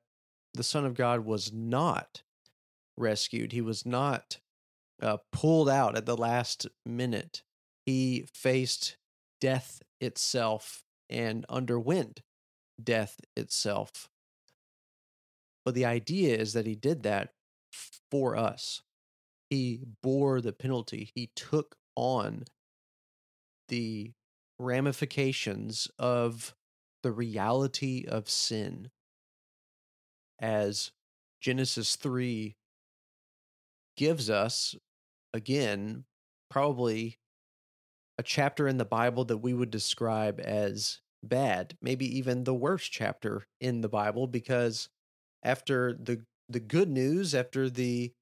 the 0.53 0.63
Son 0.63 0.85
of 0.85 0.93
God 0.93 1.25
was 1.25 1.51
not 1.53 2.23
rescued. 2.97 3.51
He 3.51 3.61
was 3.61 3.85
not 3.85 4.39
uh, 5.01 5.17
pulled 5.31 5.69
out 5.69 5.97
at 5.97 6.05
the 6.05 6.17
last 6.17 6.67
minute. 6.85 7.43
He 7.85 8.25
faced 8.33 8.97
death 9.39 9.81
itself 10.01 10.83
and 11.09 11.45
underwent 11.49 12.21
death 12.81 13.19
itself. 13.35 14.09
But 15.65 15.75
the 15.75 15.85
idea 15.85 16.37
is 16.37 16.53
that 16.53 16.65
he 16.65 16.75
did 16.75 17.03
that 17.03 17.33
for 18.09 18.35
us. 18.35 18.81
He 19.49 19.81
bore 20.03 20.41
the 20.41 20.53
penalty, 20.53 21.11
he 21.15 21.29
took 21.35 21.77
on 21.97 22.45
the 23.67 24.13
ramifications 24.59 25.89
of 25.99 26.55
the 27.03 27.11
reality 27.11 28.05
of 28.07 28.29
sin. 28.29 28.89
As 30.39 30.91
Genesis 31.41 31.95
3 31.95 32.55
gives 33.97 34.29
us, 34.29 34.75
again, 35.33 36.05
probably 36.49 37.17
a 38.17 38.23
chapter 38.23 38.67
in 38.67 38.77
the 38.77 38.85
Bible 38.85 39.25
that 39.25 39.37
we 39.37 39.53
would 39.53 39.71
describe 39.71 40.39
as 40.39 41.01
bad, 41.23 41.77
maybe 41.81 42.17
even 42.17 42.43
the 42.43 42.53
worst 42.53 42.91
chapter 42.91 43.47
in 43.59 43.81
the 43.81 43.89
Bible 43.89 44.27
because 44.27 44.89
after 45.43 45.93
the 45.93 46.23
the 46.49 46.59
good 46.61 46.89
news, 46.89 47.35
after 47.35 47.69
the 47.69 48.13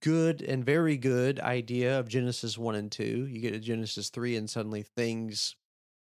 good 0.00 0.42
and 0.42 0.64
very 0.64 0.96
good 0.96 1.40
idea 1.40 1.98
of 1.98 2.08
Genesis 2.08 2.56
1 2.56 2.74
and 2.74 2.92
2, 2.92 3.26
you 3.26 3.40
get 3.40 3.52
to 3.52 3.58
Genesis 3.58 4.10
3 4.10 4.36
and 4.36 4.48
suddenly 4.48 4.82
things 4.82 5.56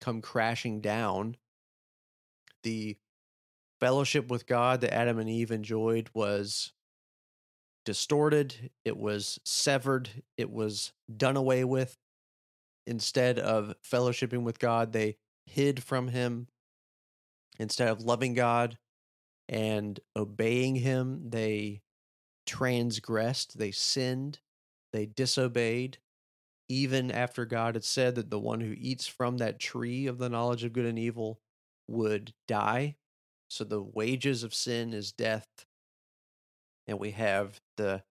come 0.01 0.21
crashing 0.21 0.81
down. 0.81 1.37
The 2.63 2.97
fellowship 3.79 4.29
with 4.29 4.47
God 4.47 4.81
that 4.81 4.93
Adam 4.93 5.19
and 5.19 5.29
Eve 5.29 5.51
enjoyed 5.51 6.09
was 6.13 6.73
distorted, 7.85 8.71
it 8.83 8.97
was 8.97 9.39
severed, 9.45 10.09
it 10.37 10.51
was 10.51 10.91
done 11.15 11.37
away 11.37 11.63
with. 11.63 11.97
Instead 12.85 13.37
of 13.37 13.75
fellowshipping 13.83 14.43
with 14.43 14.59
God, 14.59 14.91
they 14.91 15.17
hid 15.45 15.83
from 15.83 16.07
him. 16.07 16.47
Instead 17.59 17.89
of 17.89 18.01
loving 18.01 18.33
God 18.33 18.77
and 19.49 19.99
obeying 20.15 20.75
him, 20.75 21.29
they 21.29 21.81
transgressed, 22.47 23.57
they 23.59 23.71
sinned, 23.71 24.39
they 24.93 25.05
disobeyed. 25.05 25.99
Even 26.69 27.11
after 27.11 27.45
God 27.45 27.75
had 27.75 27.85
said 27.85 28.15
that 28.15 28.29
the 28.29 28.39
one 28.39 28.59
who 28.59 28.75
eats 28.77 29.07
from 29.07 29.37
that 29.37 29.59
tree 29.59 30.07
of 30.07 30.17
the 30.17 30.29
knowledge 30.29 30.63
of 30.63 30.73
good 30.73 30.85
and 30.85 30.99
evil 30.99 31.39
would 31.87 32.33
die. 32.47 32.95
So 33.49 33.63
the 33.63 33.81
wages 33.81 34.43
of 34.43 34.53
sin 34.53 34.93
is 34.93 35.13
death. 35.13 35.47
And 36.87 36.99
we 36.99 37.11
have 37.11 37.61
the 37.77 38.03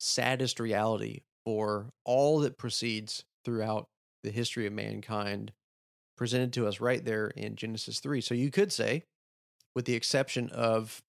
saddest 0.00 0.58
reality 0.58 1.20
for 1.44 1.90
all 2.04 2.40
that 2.40 2.58
proceeds 2.58 3.24
throughout 3.44 3.88
the 4.24 4.30
history 4.30 4.66
of 4.66 4.72
mankind 4.72 5.52
presented 6.16 6.52
to 6.52 6.66
us 6.66 6.80
right 6.80 7.04
there 7.04 7.28
in 7.28 7.56
Genesis 7.56 8.00
3. 8.00 8.20
So 8.20 8.34
you 8.34 8.50
could 8.50 8.72
say, 8.72 9.04
with 9.74 9.84
the 9.84 9.94
exception 9.94 10.50
of 10.50 11.02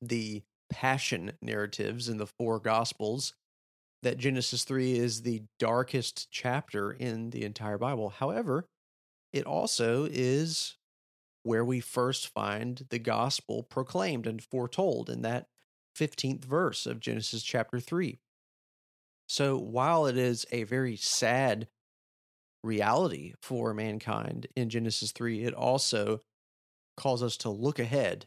the 0.00 0.42
passion 0.72 1.32
narratives 1.40 2.08
in 2.08 2.16
the 2.16 2.26
four 2.26 2.58
gospels, 2.58 3.34
that 4.02 4.18
Genesis 4.18 4.64
3 4.64 4.98
is 4.98 5.22
the 5.22 5.42
darkest 5.58 6.28
chapter 6.30 6.90
in 6.90 7.30
the 7.30 7.44
entire 7.44 7.78
Bible. 7.78 8.08
However, 8.08 8.66
it 9.32 9.46
also 9.46 10.08
is 10.10 10.76
where 11.44 11.64
we 11.64 11.80
first 11.80 12.28
find 12.28 12.86
the 12.90 12.98
gospel 12.98 13.62
proclaimed 13.62 14.26
and 14.26 14.42
foretold 14.42 15.08
in 15.08 15.22
that 15.22 15.46
15th 15.96 16.44
verse 16.44 16.86
of 16.86 17.00
Genesis 17.00 17.42
chapter 17.42 17.80
3. 17.80 18.18
So 19.28 19.56
while 19.56 20.06
it 20.06 20.16
is 20.16 20.46
a 20.52 20.64
very 20.64 20.96
sad 20.96 21.68
reality 22.62 23.34
for 23.40 23.74
mankind 23.74 24.46
in 24.56 24.68
Genesis 24.68 25.12
3, 25.12 25.44
it 25.44 25.54
also 25.54 26.22
calls 26.96 27.22
us 27.22 27.36
to 27.38 27.50
look 27.50 27.78
ahead 27.78 28.26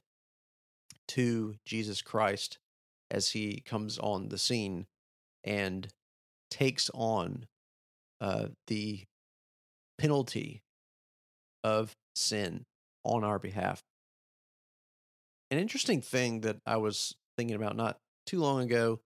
to 1.10 1.56
Jesus 1.66 2.02
Christ 2.02 2.58
as 3.12 3.32
he 3.32 3.62
comes 3.66 3.98
on 4.00 4.30
the 4.30 4.38
scene 4.38 4.86
and 5.44 5.88
takes 6.50 6.90
on 6.94 7.46
uh, 8.22 8.48
the 8.68 9.04
penalty 9.98 10.62
of 11.64 11.96
sin 12.16 12.64
on 13.04 13.24
our 13.24 13.40
behalf. 13.40 13.82
An 15.52 15.60
interesting 15.60 16.02
thing 16.02 16.42
that 16.42 16.58
I 16.66 16.78
was 16.78 17.16
thinking 17.38 17.56
about 17.56 17.76
not 17.76 17.98
too 18.26 18.40
long 18.40 18.62
ago 18.62 19.00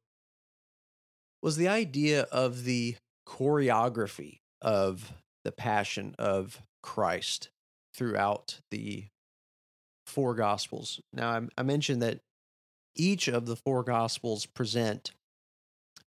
was 1.42 1.58
the 1.58 1.68
idea 1.68 2.24
of 2.32 2.64
the 2.64 2.96
choreography 3.28 4.40
of 4.62 5.14
the 5.44 5.52
passion 5.52 6.16
of 6.18 6.62
Christ 6.82 7.50
throughout 7.94 8.60
the 8.72 9.08
four 10.10 10.36
gospels. 10.36 11.00
Now, 11.14 11.30
I, 11.30 11.42
I 11.58 11.64
mentioned 11.64 12.02
that 12.02 12.20
each 12.96 13.28
of 13.28 13.46
the 13.46 13.56
four 13.56 13.84
gospels 13.84 14.46
present 14.46 15.12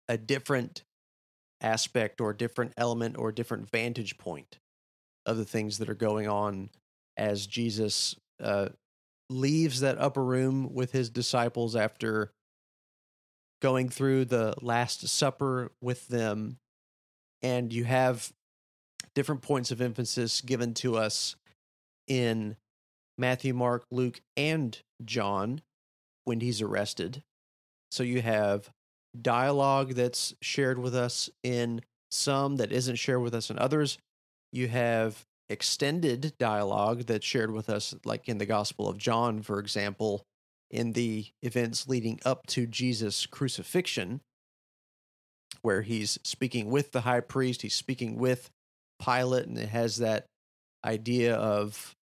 a 0.08 0.18
different 0.18 0.84
aspect 1.62 2.22
or 2.22 2.34
different 2.34 2.74
element 2.78 3.18
or 3.18 3.32
different 3.32 3.70
vantage 3.70 4.18
point 4.18 4.60
of 5.26 5.38
the 5.38 5.46
things 5.46 5.80
that 5.80 5.90
are 5.90 5.96
going 5.96 6.28
on 6.28 6.70
as 7.18 7.48
Jesus 7.48 8.16
uh, 8.42 8.70
leaves 9.30 9.82
that 9.82 9.98
upper 9.98 10.24
room 10.24 10.74
with 10.74 10.92
his 10.92 11.10
disciples 11.10 11.76
after 11.76 12.32
going 13.62 13.90
through 13.90 14.26
the 14.26 14.54
Last 14.62 15.08
Supper 15.08 15.72
with 15.82 16.08
them. 16.08 16.58
And 17.42 17.74
you 17.74 17.84
have 17.84 18.32
different 19.16 19.42
points 19.42 19.72
of 19.72 19.82
emphasis 19.82 20.42
given 20.42 20.74
to 20.76 20.96
us 20.96 21.36
in 22.08 22.56
Matthew, 23.18 23.54
Mark, 23.54 23.86
Luke, 23.92 24.22
and 24.36 24.80
John 25.04 25.62
when 26.26 26.40
he's 26.40 26.62
arrested. 26.62 27.24
So 27.92 28.04
you 28.04 28.22
have 28.22 28.70
dialogue 29.20 29.94
that's 29.94 30.34
shared 30.42 30.78
with 30.78 30.96
us 30.96 31.30
in 31.44 31.82
some 32.12 32.58
that 32.58 32.72
isn't 32.72 32.98
shared 32.98 33.22
with 33.22 33.34
us 33.34 33.50
in 33.50 33.58
others. 33.58 33.98
You 34.52 34.68
have 34.68 35.26
extended 35.50 36.34
dialogue 36.38 37.04
that's 37.04 37.26
shared 37.26 37.52
with 37.52 37.70
us, 37.70 37.96
like 38.06 38.28
in 38.28 38.38
the 38.38 38.46
Gospel 38.46 38.88
of 38.90 38.98
John, 38.98 39.42
for 39.42 39.60
example, 39.60 40.24
in 40.70 40.94
the 40.94 41.26
events 41.42 41.88
leading 41.88 42.20
up 42.26 42.46
to 42.48 42.68
Jesus' 42.68 43.26
crucifixion, 43.26 44.22
where 45.62 45.82
he's 45.82 46.20
speaking 46.24 46.70
with 46.70 46.92
the 46.92 47.02
high 47.02 47.22
priest, 47.22 47.62
he's 47.62 47.74
speaking 47.74 48.18
with 48.18 48.50
Pilate, 49.04 49.48
and 49.48 49.58
it 49.58 49.70
has 49.70 49.98
that 49.98 50.26
idea 50.86 51.36
of 51.36 51.96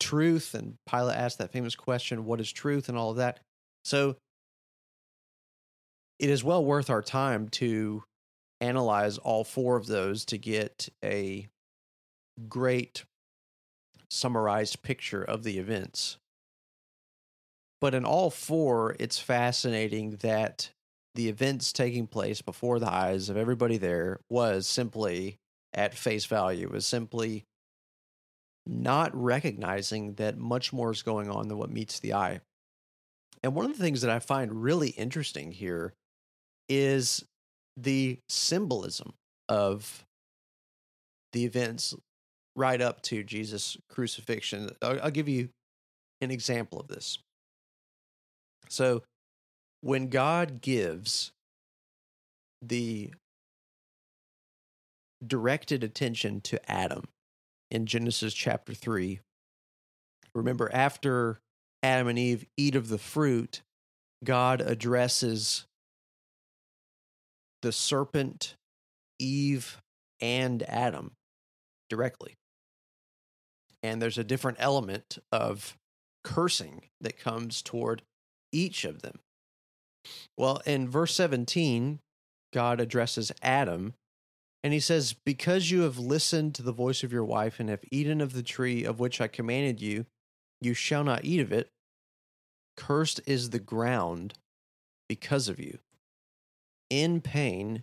truth. 0.00 0.54
And 0.54 0.76
Pilate 0.88 1.16
asked 1.16 1.38
that 1.38 1.52
famous 1.52 1.74
question, 1.74 2.24
What 2.24 2.40
is 2.40 2.52
truth? 2.52 2.88
and 2.88 2.98
all 2.98 3.10
of 3.10 3.16
that. 3.16 3.40
So 3.84 4.16
it 6.18 6.30
is 6.30 6.44
well 6.44 6.64
worth 6.64 6.90
our 6.90 7.02
time 7.02 7.48
to 7.50 8.04
analyze 8.60 9.18
all 9.18 9.44
four 9.44 9.76
of 9.76 9.86
those 9.86 10.24
to 10.26 10.38
get 10.38 10.88
a 11.04 11.48
great 12.48 13.04
summarized 14.10 14.82
picture 14.82 15.22
of 15.22 15.42
the 15.42 15.58
events. 15.58 16.18
But 17.80 17.94
in 17.94 18.04
all 18.04 18.30
four, 18.30 18.96
it's 18.98 19.18
fascinating 19.18 20.18
that 20.22 20.70
the 21.14 21.28
events 21.28 21.72
taking 21.72 22.06
place 22.06 22.40
before 22.40 22.78
the 22.78 22.90
eyes 22.90 23.28
of 23.28 23.36
everybody 23.36 23.76
there 23.76 24.20
was 24.30 24.66
simply 24.66 25.36
at 25.74 25.94
face 25.94 26.24
value, 26.24 26.68
was 26.70 26.86
simply 26.86 27.44
not 28.66 29.14
recognizing 29.14 30.14
that 30.14 30.38
much 30.38 30.72
more 30.72 30.90
is 30.90 31.02
going 31.02 31.30
on 31.30 31.48
than 31.48 31.58
what 31.58 31.70
meets 31.70 32.00
the 32.00 32.14
eye. 32.14 32.40
And 33.42 33.54
one 33.54 33.66
of 33.66 33.76
the 33.76 33.82
things 33.82 34.00
that 34.00 34.10
I 34.10 34.20
find 34.20 34.62
really 34.62 34.90
interesting 34.90 35.52
here 35.52 35.92
is 36.68 37.24
the 37.76 38.18
symbolism 38.28 39.12
of 39.48 40.04
the 41.32 41.44
events 41.44 41.94
right 42.56 42.80
up 42.80 43.02
to 43.02 43.22
Jesus' 43.22 43.76
crucifixion. 43.90 44.70
I'll, 44.80 45.10
give 45.10 45.28
you 45.28 45.50
an 46.20 46.30
example 46.30 46.80
of 46.80 46.88
this. 46.88 47.18
So, 48.68 49.02
when 49.82 50.08
God 50.08 50.62
gives 50.62 51.32
the 52.62 53.12
directed 55.26 55.84
attention 55.84 56.40
to 56.42 56.70
Adam 56.70 57.04
in 57.74 57.86
Genesis 57.86 58.32
chapter 58.32 58.72
3, 58.72 59.18
remember, 60.32 60.70
after 60.72 61.40
Adam 61.82 62.06
and 62.06 62.18
Eve 62.18 62.46
eat 62.56 62.76
of 62.76 62.88
the 62.88 62.98
fruit, 62.98 63.62
God 64.22 64.60
addresses 64.60 65.66
the 67.62 67.72
serpent, 67.72 68.54
Eve, 69.18 69.82
and 70.20 70.62
Adam 70.62 71.16
directly. 71.90 72.36
And 73.82 74.00
there's 74.00 74.18
a 74.18 74.24
different 74.24 74.58
element 74.60 75.18
of 75.32 75.76
cursing 76.22 76.82
that 77.00 77.18
comes 77.18 77.60
toward 77.60 78.02
each 78.52 78.84
of 78.84 79.02
them. 79.02 79.18
Well, 80.38 80.62
in 80.64 80.88
verse 80.88 81.12
17, 81.14 81.98
God 82.52 82.80
addresses 82.80 83.32
Adam 83.42 83.94
and 84.64 84.72
he 84.72 84.80
says, 84.80 85.12
Because 85.12 85.70
you 85.70 85.82
have 85.82 85.98
listened 85.98 86.56
to 86.56 86.62
the 86.62 86.72
voice 86.72 87.04
of 87.04 87.12
your 87.12 87.24
wife 87.24 87.60
and 87.60 87.68
have 87.68 87.84
eaten 87.92 88.20
of 88.20 88.32
the 88.32 88.42
tree 88.42 88.82
of 88.82 88.98
which 88.98 89.20
I 89.20 89.28
commanded 89.28 89.80
you, 89.80 90.06
you 90.60 90.74
shall 90.74 91.04
not 91.04 91.24
eat 91.24 91.38
of 91.38 91.52
it. 91.52 91.70
Cursed 92.76 93.20
is 93.24 93.50
the 93.50 93.60
ground 93.60 94.34
because 95.08 95.48
of 95.48 95.60
you 95.60 95.78
in 96.90 97.20
pain 97.20 97.82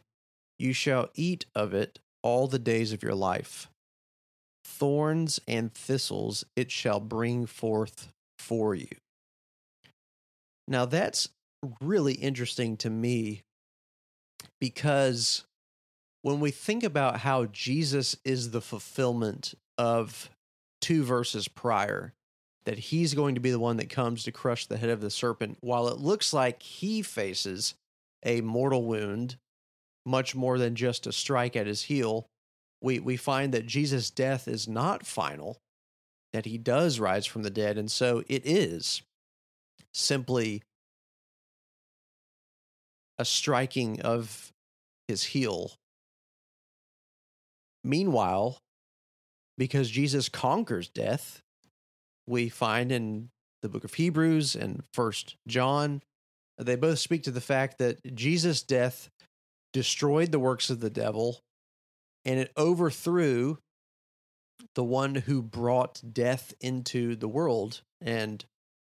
you 0.57 0.73
shall 0.73 1.09
eat 1.15 1.45
of 1.55 1.73
it 1.73 1.99
all 2.23 2.47
the 2.47 2.59
days 2.59 2.93
of 2.93 3.03
your 3.03 3.15
life. 3.15 3.67
Thorns 4.63 5.39
and 5.47 5.73
thistles 5.73 6.45
it 6.55 6.71
shall 6.71 6.99
bring 6.99 7.45
forth 7.45 8.11
for 8.37 8.75
you. 8.75 8.87
Now, 10.67 10.85
that's 10.85 11.29
really 11.81 12.13
interesting 12.13 12.77
to 12.77 12.89
me 12.89 13.41
because 14.59 15.43
when 16.21 16.39
we 16.39 16.51
think 16.51 16.83
about 16.83 17.19
how 17.19 17.45
Jesus 17.45 18.15
is 18.23 18.51
the 18.51 18.61
fulfillment 18.61 19.55
of 19.77 20.29
two 20.79 21.03
verses 21.03 21.47
prior, 21.47 22.13
that 22.65 22.77
he's 22.77 23.13
going 23.13 23.35
to 23.35 23.41
be 23.41 23.51
the 23.51 23.59
one 23.59 23.77
that 23.77 23.89
comes 23.89 24.23
to 24.23 24.31
crush 24.31 24.65
the 24.67 24.77
head 24.77 24.89
of 24.89 25.01
the 25.01 25.09
serpent, 25.09 25.57
while 25.61 25.87
it 25.87 25.97
looks 25.97 26.31
like 26.31 26.61
he 26.61 27.01
faces 27.01 27.73
a 28.23 28.41
mortal 28.41 28.83
wound, 28.83 29.37
much 30.05 30.35
more 30.35 30.57
than 30.57 30.75
just 30.75 31.07
a 31.07 31.11
strike 31.11 31.55
at 31.55 31.67
his 31.67 31.83
heel, 31.83 32.27
we, 32.81 32.99
we 32.99 33.17
find 33.17 33.53
that 33.53 33.65
Jesus' 33.65 34.09
death 34.09 34.47
is 34.47 34.67
not 34.67 35.05
final, 35.05 35.57
that 36.33 36.45
he 36.45 36.57
does 36.57 36.99
rise 36.99 37.25
from 37.25 37.43
the 37.43 37.49
dead. 37.49 37.77
And 37.77 37.89
so 37.89 38.23
it 38.27 38.45
is 38.45 39.01
simply 39.93 40.61
a 43.17 43.25
striking 43.25 44.01
of 44.01 44.51
his 45.07 45.23
heel. 45.23 45.73
Meanwhile, 47.83 48.59
because 49.57 49.89
Jesus 49.89 50.29
conquers 50.29 50.89
death, 50.89 51.41
we 52.27 52.49
find 52.49 52.91
in 52.91 53.29
the 53.61 53.69
book 53.69 53.83
of 53.83 53.93
Hebrews 53.93 54.55
and 54.55 54.83
First 54.93 55.35
John 55.47 56.01
they 56.57 56.75
both 56.75 56.99
speak 56.99 57.23
to 57.23 57.31
the 57.31 57.41
fact 57.41 57.79
that 57.79 58.15
Jesus' 58.15 58.61
death 58.61 59.09
destroyed 59.73 60.31
the 60.31 60.39
works 60.39 60.69
of 60.69 60.79
the 60.79 60.89
devil 60.89 61.39
and 62.25 62.39
it 62.39 62.51
overthrew 62.55 63.57
the 64.75 64.83
one 64.83 65.15
who 65.15 65.41
brought 65.41 66.01
death 66.13 66.53
into 66.61 67.15
the 67.15 67.27
world. 67.27 67.81
And 67.99 68.45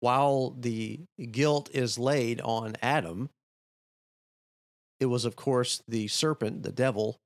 while 0.00 0.50
the 0.50 1.00
guilt 1.30 1.70
is 1.72 1.98
laid 1.98 2.40
on 2.40 2.74
Adam, 2.82 3.30
it 4.98 5.06
was, 5.06 5.24
of 5.24 5.36
course, 5.36 5.82
the 5.86 6.08
serpent, 6.08 6.64
the 6.64 6.72
devil, 6.72 7.18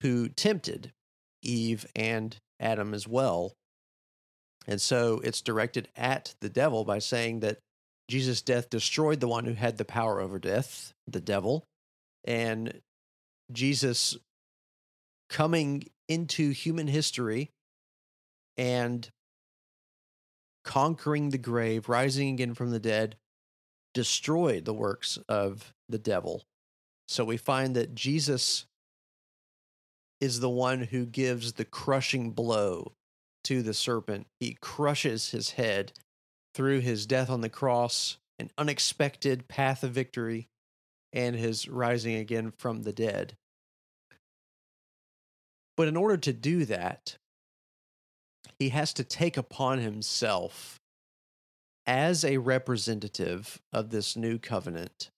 who 0.00 0.28
tempted 0.28 0.92
Eve 1.42 1.86
and 1.94 2.36
Adam 2.60 2.94
as 2.94 3.06
well. 3.06 3.52
And 4.66 4.80
so 4.80 5.20
it's 5.24 5.40
directed 5.40 5.88
at 5.96 6.34
the 6.40 6.48
devil 6.48 6.84
by 6.84 7.00
saying 7.00 7.40
that 7.40 7.58
Jesus' 8.08 8.42
death 8.42 8.70
destroyed 8.70 9.20
the 9.20 9.28
one 9.28 9.44
who 9.44 9.54
had 9.54 9.78
the 9.78 9.84
power 9.84 10.20
over 10.20 10.38
death, 10.38 10.92
the 11.06 11.20
devil. 11.20 11.64
And 12.24 12.80
Jesus 13.50 14.16
coming 15.28 15.88
into 16.08 16.50
human 16.50 16.86
history 16.86 17.50
and 18.56 19.08
conquering 20.64 21.30
the 21.30 21.38
grave, 21.38 21.88
rising 21.88 22.34
again 22.34 22.54
from 22.54 22.70
the 22.70 22.78
dead, 22.78 23.16
destroyed 23.94 24.64
the 24.64 24.74
works 24.74 25.18
of 25.28 25.72
the 25.88 25.98
devil. 25.98 26.44
So 27.08 27.24
we 27.24 27.36
find 27.36 27.74
that 27.76 27.94
Jesus 27.94 28.66
is 30.22 30.38
the 30.38 30.48
one 30.48 30.84
who 30.84 31.04
gives 31.04 31.54
the 31.54 31.64
crushing 31.64 32.30
blow 32.30 32.92
to 33.42 33.60
the 33.60 33.74
serpent. 33.74 34.28
He 34.38 34.56
crushes 34.60 35.30
his 35.30 35.50
head 35.50 35.92
through 36.54 36.78
his 36.78 37.06
death 37.06 37.28
on 37.28 37.40
the 37.40 37.48
cross 37.48 38.18
an 38.38 38.48
unexpected 38.56 39.48
path 39.48 39.82
of 39.82 39.90
victory 39.90 40.46
and 41.12 41.34
his 41.34 41.68
rising 41.68 42.14
again 42.14 42.52
from 42.56 42.84
the 42.84 42.92
dead. 42.92 43.34
But 45.76 45.88
in 45.88 45.96
order 45.96 46.16
to 46.18 46.32
do 46.32 46.66
that, 46.66 47.16
he 48.60 48.68
has 48.68 48.92
to 48.94 49.04
take 49.04 49.36
upon 49.36 49.80
himself 49.80 50.78
as 51.84 52.24
a 52.24 52.36
representative 52.36 53.60
of 53.72 53.90
this 53.90 54.16
new 54.16 54.38
covenant 54.38 55.10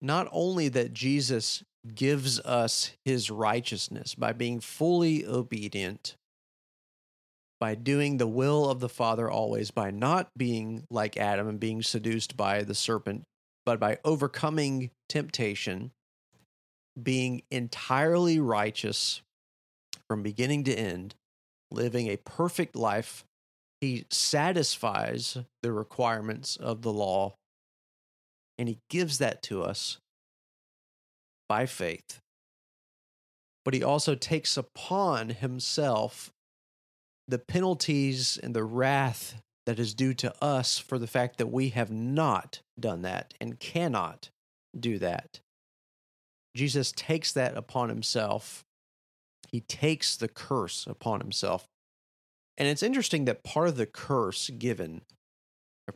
not 0.00 0.28
only 0.30 0.68
that 0.68 0.92
Jesus 0.92 1.62
gives 1.94 2.40
us 2.40 2.92
his 3.04 3.30
righteousness 3.30 4.14
by 4.14 4.32
being 4.32 4.60
fully 4.60 5.26
obedient, 5.26 6.16
by 7.60 7.74
doing 7.74 8.16
the 8.16 8.26
will 8.26 8.70
of 8.70 8.80
the 8.80 8.88
Father 8.88 9.30
always, 9.30 9.70
by 9.70 9.90
not 9.90 10.28
being 10.36 10.84
like 10.90 11.16
Adam 11.16 11.48
and 11.48 11.60
being 11.60 11.82
seduced 11.82 12.36
by 12.36 12.62
the 12.62 12.74
serpent, 12.74 13.24
but 13.66 13.78
by 13.78 13.98
overcoming 14.04 14.90
temptation, 15.08 15.90
being 17.00 17.42
entirely 17.50 18.38
righteous 18.40 19.22
from 20.08 20.22
beginning 20.22 20.64
to 20.64 20.74
end, 20.74 21.14
living 21.70 22.08
a 22.08 22.16
perfect 22.16 22.74
life. 22.74 23.24
He 23.80 24.06
satisfies 24.10 25.38
the 25.62 25.72
requirements 25.72 26.56
of 26.56 26.82
the 26.82 26.92
law 26.92 27.34
and 28.58 28.68
he 28.68 28.78
gives 28.90 29.18
that 29.18 29.40
to 29.44 29.62
us 29.62 29.98
by 31.48 31.66
faith. 31.66 32.20
But 33.64 33.74
he 33.74 33.82
also 33.82 34.14
takes 34.14 34.56
upon 34.56 35.30
himself 35.30 36.30
the 37.26 37.38
penalties 37.38 38.38
and 38.42 38.54
the 38.54 38.64
wrath 38.64 39.42
that 39.66 39.78
is 39.78 39.92
due 39.92 40.14
to 40.14 40.32
us 40.42 40.78
for 40.78 40.98
the 40.98 41.06
fact 41.06 41.36
that 41.36 41.48
we 41.52 41.68
have 41.70 41.90
not 41.90 42.60
done 42.80 43.02
that 43.02 43.34
and 43.40 43.60
cannot 43.60 44.30
do 44.78 44.98
that. 44.98 45.40
Jesus 46.56 46.90
takes 46.92 47.32
that 47.32 47.56
upon 47.56 47.90
himself. 47.90 48.64
He 49.52 49.60
takes 49.60 50.16
the 50.16 50.28
curse 50.28 50.86
upon 50.86 51.20
himself. 51.20 51.66
And 52.56 52.66
it's 52.66 52.82
interesting 52.82 53.26
that 53.26 53.44
part 53.44 53.68
of 53.68 53.76
the 53.76 53.86
curse 53.86 54.50
given 54.50 55.02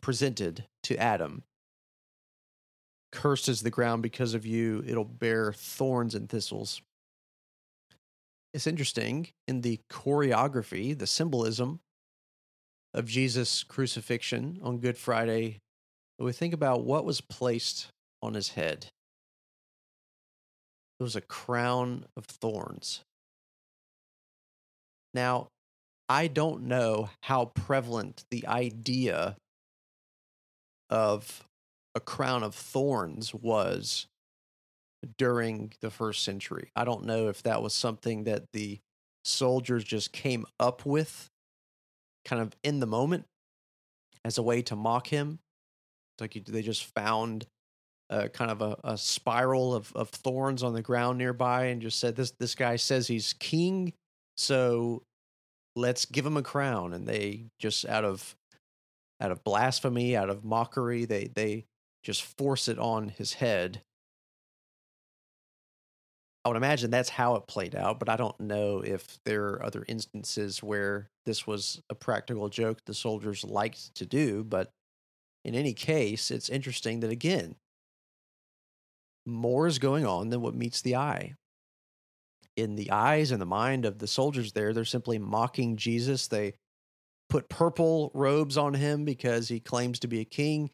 presented 0.01 0.65
to 0.85 0.97
Adam 0.97 1.43
Cursed 3.13 3.49
is 3.49 3.63
the 3.63 3.71
ground 3.71 4.03
because 4.03 4.35
of 4.35 4.47
you, 4.47 4.83
it'll 4.87 5.05
bear 5.05 5.53
thorns 5.53 6.15
and 6.15 6.29
thistles. 6.29 6.81
It's 8.55 8.67
interesting 8.67 9.29
in 9.47 9.61
the 9.61 9.81
choreography, 9.91 10.99
the 10.99 11.07
symbolism 11.07 11.81
of 12.95 13.07
Jesus' 13.07 13.63
crucifixion 13.63 14.59
on 14.63 14.79
Good 14.79 14.99
Friday, 14.99 15.61
we 16.19 16.33
think 16.33 16.55
about 16.55 16.85
what 16.85 17.05
was 17.05 17.21
placed 17.21 17.89
on 18.23 18.35
his 18.35 18.51
head. 18.51 18.87
It 21.01 21.03
was 21.03 21.17
a 21.17 21.21
crown 21.21 22.05
of 22.17 22.27
thorns. 22.27 23.03
Now, 25.15 25.49
I 26.09 26.29
don't 26.29 26.65
know 26.65 27.11
how 27.23 27.47
prevalent 27.47 28.25
the 28.31 28.47
idea 28.47 29.37
of 30.91 31.45
a 31.95 32.01
crown 32.01 32.43
of 32.43 32.55
thorns 32.55 33.35
was 33.35 34.07
during 35.19 35.73
the 35.81 35.91
first 35.91 36.25
century. 36.25 36.71
I 36.77 36.85
don't 36.85 37.05
know 37.05 37.29
if 37.29 37.43
that 37.43 37.63
was 37.63 37.75
something 37.75 38.25
that 38.25 38.45
the 38.53 38.79
soldiers 39.25 39.85
just 39.85 40.13
came 40.13 40.47
up 40.59 40.87
with 40.87 41.29
kind 42.25 42.41
of 42.41 42.55
in 42.63 42.81
the 42.81 42.87
moment 42.87 43.25
as 44.25 44.39
a 44.39 44.43
way 44.43 44.63
to 44.63 44.77
mock 44.77 45.09
him. 45.09 45.39
It's 46.15 46.21
Like 46.21 46.45
they 46.47 46.63
just 46.63 46.85
found 46.95 47.47
a, 48.11 48.29
kind 48.29 48.51
of 48.51 48.63
a, 48.63 48.77
a 48.85 48.99
spiral 48.99 49.75
of, 49.75 49.93
of 49.95 50.09
thorns 50.11 50.63
on 50.63 50.75
the 50.75 50.83
ground 50.83 51.19
nearby 51.19 51.67
and 51.67 51.83
just 51.83 51.99
said, 51.99 52.15
this, 52.15 52.33
this 52.39 52.55
guy 52.55 52.77
says 52.77 53.09
he's 53.09 53.33
king. 53.35 53.93
So 54.37 55.03
let's 55.75 56.05
give 56.05 56.25
him 56.25 56.37
a 56.37 56.43
crown. 56.43 56.93
And 56.93 57.07
they 57.07 57.47
just 57.59 57.87
out 57.87 58.05
of 58.05 58.37
out 59.21 59.31
of 59.31 59.45
blasphemy, 59.45 60.17
out 60.17 60.31
of 60.31 60.45
mockery, 60.45 61.05
they 61.05 61.31
they 61.33 61.65
just 62.03 62.23
force 62.23 62.69
it 62.69 62.79
on 62.79 63.09
his 63.09 63.35
head. 63.35 63.83
I 66.45 66.49
would 66.49 66.57
imagine 66.57 66.91
that's 66.91 67.09
how 67.09 67.37
it 67.37 67.47
played 67.47 67.77
out, 67.77 68.01
but 68.01 68.09
I 68.09 68.17
don't 68.17 68.39
know 68.41 68.81
if 68.81 69.19
there 69.25 69.45
are 69.45 69.65
other 69.65 69.85
instances 69.87 70.61
where 70.61 71.09
this 71.25 71.47
was 71.47 71.81
a 71.89 71.95
practical 71.95 72.49
joke 72.49 72.81
the 72.85 72.95
soldiers 72.95 73.45
liked 73.45 73.95
to 73.95 74.07
do. 74.07 74.43
But 74.43 74.73
in 75.45 75.55
any 75.55 75.73
case, 75.73 76.33
it's 76.33 76.49
interesting 76.49 77.01
that 77.01 77.11
again, 77.13 77.55
more 79.25 79.69
is 79.69 79.79
going 79.79 80.05
on 80.05 80.31
than 80.31 80.41
what 80.41 80.57
meets 80.57 80.83
the 80.83 80.97
eye. 80.97 81.35
In 82.57 82.75
the 82.75 82.91
eyes 82.91 83.31
and 83.31 83.41
the 83.41 83.47
mind 83.47 83.85
of 83.85 83.99
the 83.99 84.09
soldiers 84.09 84.53
there, 84.53 84.75
they're 84.75 84.85
simply 84.85 85.19
mocking 85.19 85.77
Jesus. 85.77 86.27
They 86.27 86.55
put 87.31 87.49
purple 87.49 88.11
robes 88.15 88.59
on 88.59 88.75
him 88.75 89.05
because 89.05 89.49
he 89.49 89.61
claims 89.61 90.01
to 90.01 90.09
be 90.09 90.21
a 90.21 90.25
king 90.25 90.71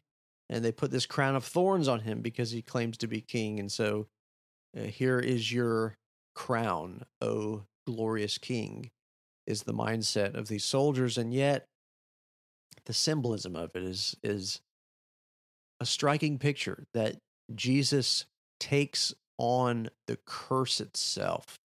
and 0.49 0.65
they 0.65 0.71
put 0.71 0.91
this 0.91 1.05
crown 1.05 1.35
of 1.35 1.45
thorns 1.45 1.87
on 1.87 2.01
him 2.01 2.21
because 2.21 2.51
he 2.51 2.61
claims 2.61 2.97
to 2.97 3.07
be 3.07 3.21
king. 3.21 3.59
And 3.59 3.71
so 3.71 4.07
uh, 4.77 4.83
here 4.83 5.19
is 5.19 5.51
your 5.51 5.95
crown, 6.33 7.03
O 7.21 7.63
glorious 7.85 8.37
king, 8.37 8.89
is 9.45 9.63
the 9.63 9.73
mindset 9.73 10.35
of 10.35 10.47
these 10.47 10.65
soldiers. 10.65 11.17
And 11.17 11.33
yet, 11.33 11.65
the 12.85 12.93
symbolism 12.93 13.55
of 13.55 13.75
it 13.75 13.83
is, 13.83 14.15
is 14.23 14.61
a 15.79 15.85
striking 15.85 16.39
picture 16.39 16.85
that 16.93 17.17
Jesus 17.53 18.25
takes 18.59 19.13
on 19.37 19.89
the 20.07 20.17
curse 20.25 20.81
itself. 20.81 21.59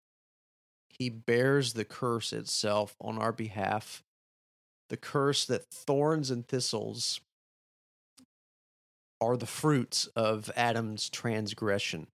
He 0.99 1.09
bears 1.09 1.73
the 1.73 1.85
curse 1.85 2.33
itself 2.33 2.95
on 3.01 3.19
our 3.19 3.33
behalf, 3.33 4.03
the 4.89 4.97
curse 4.97 5.45
that 5.47 5.67
thorns 5.73 6.31
and 6.31 6.47
thistles 6.47 7.21
are 9.21 9.37
the 9.37 9.47
fruits 9.47 10.07
of 10.17 10.51
Adam's 10.57 11.09
transgression. 11.09 12.07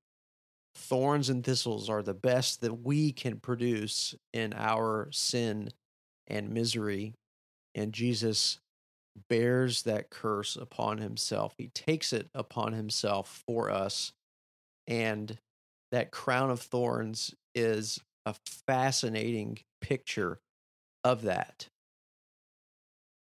Thorns 0.74 1.28
and 1.28 1.44
thistles 1.44 1.90
are 1.90 2.02
the 2.02 2.14
best 2.14 2.60
that 2.60 2.84
we 2.84 3.12
can 3.12 3.38
produce 3.38 4.14
in 4.32 4.52
our 4.54 5.08
sin 5.10 5.70
and 6.28 6.50
misery. 6.50 7.14
And 7.74 7.92
Jesus 7.92 8.58
bears 9.28 9.82
that 9.82 10.10
curse 10.10 10.56
upon 10.56 10.98
himself. 10.98 11.54
He 11.58 11.68
takes 11.68 12.12
it 12.12 12.28
upon 12.34 12.72
himself 12.72 13.42
for 13.46 13.70
us. 13.70 14.12
And 14.86 15.38
that 15.90 16.10
crown 16.10 16.50
of 16.50 16.60
thorns 16.60 17.34
is 17.54 18.00
a 18.24 18.34
fascinating 18.66 19.58
picture 19.80 20.38
of 21.02 21.22
that. 21.22 21.68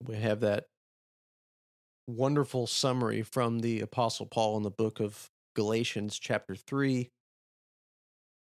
We 0.04 0.16
have 0.18 0.40
that 0.42 0.66
wonderful 2.08 2.68
summary 2.68 3.22
from 3.22 3.60
the 3.60 3.82
Apostle 3.82 4.26
Paul 4.26 4.58
in 4.58 4.64
the 4.64 4.70
book 4.70 5.00
of 5.00 5.30
Galatians, 5.56 6.20
chapter 6.20 6.56
3, 6.56 7.10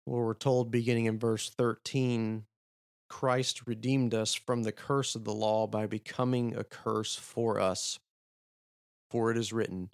where 0.05 0.25
we're 0.25 0.35
told, 0.35 0.71
beginning 0.71 1.07
in 1.07 1.19
verse 1.19 1.51
13, 1.51 2.45
Christ 3.09 3.67
redeemed 3.67 4.15
us 4.15 4.35
from 4.35 4.63
the 4.63 4.73
curse 4.73 5.15
of 5.15 5.25
the 5.25 5.33
law 5.33 5.67
by 5.67 5.87
becoming 5.87 6.55
a 6.55 6.65
curse 6.65 7.17
for 7.17 7.59
us. 7.59 7.99
For 9.11 9.31
it 9.31 9.39
is 9.39 9.53
written, 9.53 9.91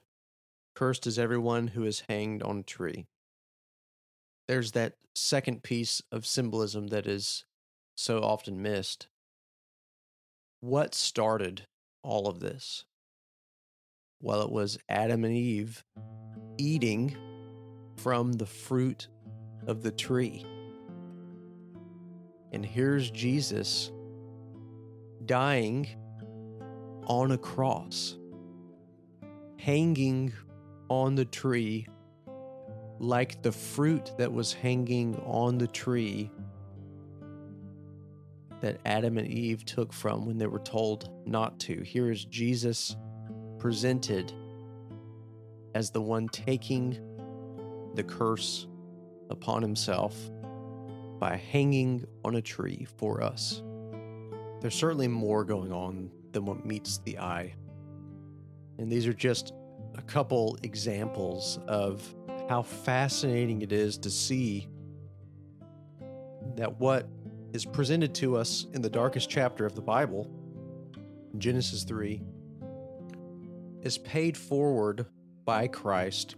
Cursed 0.75 1.07
is 1.07 1.19
everyone 1.19 1.69
who 1.69 1.85
is 1.85 2.03
hanged 2.09 2.43
on 2.43 2.59
a 2.59 2.63
tree. 2.65 3.07
There's 4.49 4.73
that 4.73 4.95
second 5.15 5.63
piece 5.63 6.03
of 6.11 6.27
symbolism 6.27 6.89
that 6.89 7.07
is 7.07 7.45
so 7.97 8.19
often 8.19 8.61
missed. 8.61 9.07
What 10.61 10.95
started 10.95 11.67
all 12.03 12.27
of 12.27 12.41
this? 12.41 12.85
Well, 14.25 14.41
it 14.41 14.51
was 14.51 14.79
Adam 14.89 15.23
and 15.25 15.35
Eve 15.35 15.85
eating 16.57 17.15
from 17.99 18.33
the 18.33 18.47
fruit 18.47 19.09
of 19.67 19.83
the 19.83 19.91
tree. 19.91 20.47
And 22.51 22.65
here's 22.65 23.11
Jesus 23.11 23.93
dying 25.27 25.87
on 27.05 27.33
a 27.33 27.37
cross, 27.37 28.17
hanging 29.59 30.33
on 30.89 31.17
the 31.17 31.27
tree 31.27 31.87
like 32.99 33.43
the 33.43 33.53
fruit 33.53 34.11
that 34.17 34.33
was 34.33 34.55
hanging 34.55 35.17
on 35.27 35.59
the 35.59 35.67
tree 35.67 36.31
that 38.63 38.81
Adam 38.87 39.19
and 39.19 39.29
Eve 39.29 39.67
took 39.67 39.93
from 39.93 40.25
when 40.25 40.39
they 40.39 40.47
were 40.47 40.61
told 40.61 41.11
not 41.27 41.61
to. 41.61 41.83
Here 41.83 42.11
is 42.11 42.25
Jesus 42.25 42.97
presented 43.65 44.31
as 45.75 45.91
the 45.91 46.03
one 46.03 46.29
taking 46.29 46.99
the 47.95 48.03
curse 48.03 48.67
upon 49.31 49.63
himself 49.63 50.15
by 51.19 51.35
hanging 51.35 52.05
on 52.27 52.35
a 52.35 52.43
tree 52.43 52.87
for 52.99 53.23
us. 53.23 53.63
There's 54.61 54.75
certainly 54.75 55.09
more 55.09 55.45
going 55.45 55.73
on 55.73 56.11
than 56.33 56.45
what 56.45 56.67
meets 56.67 56.99
the 57.07 57.19
eye. 57.19 57.55
And 58.77 58.93
these 58.93 59.07
are 59.07 59.15
just 59.15 59.55
a 59.97 60.03
couple 60.03 60.59
examples 60.63 61.59
of 61.67 62.03
how 62.51 62.61
fascinating 62.61 63.63
it 63.63 63.73
is 63.73 63.97
to 63.97 64.11
see 64.11 64.69
that 66.57 66.79
what 66.79 67.09
is 67.55 67.65
presented 67.65 68.15
to 68.17 68.37
us 68.37 68.67
in 68.75 68.83
the 68.83 68.91
darkest 68.91 69.31
chapter 69.31 69.65
of 69.65 69.75
the 69.75 69.81
Bible, 69.81 70.31
Genesis 71.39 71.85
3, 71.85 72.21
is 73.85 73.99
paid 73.99 74.37
forward 74.37 75.07
by 75.45 75.69
Christ 75.69 76.37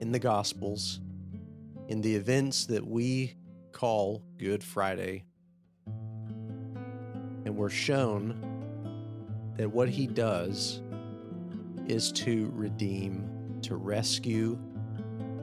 in 0.00 0.12
the 0.12 0.18
Gospels 0.18 1.00
in 1.88 2.02
the 2.02 2.14
events 2.14 2.66
that 2.66 2.86
we 2.86 3.34
call 3.72 4.22
Good 4.36 4.62
Friday. 4.62 5.24
And 7.44 7.56
we're 7.56 7.70
shown 7.70 8.36
that 9.56 9.70
what 9.70 9.88
he 9.88 10.06
does 10.06 10.82
is 11.86 12.12
to 12.12 12.50
redeem, 12.54 13.58
to 13.62 13.76
rescue, 13.76 14.58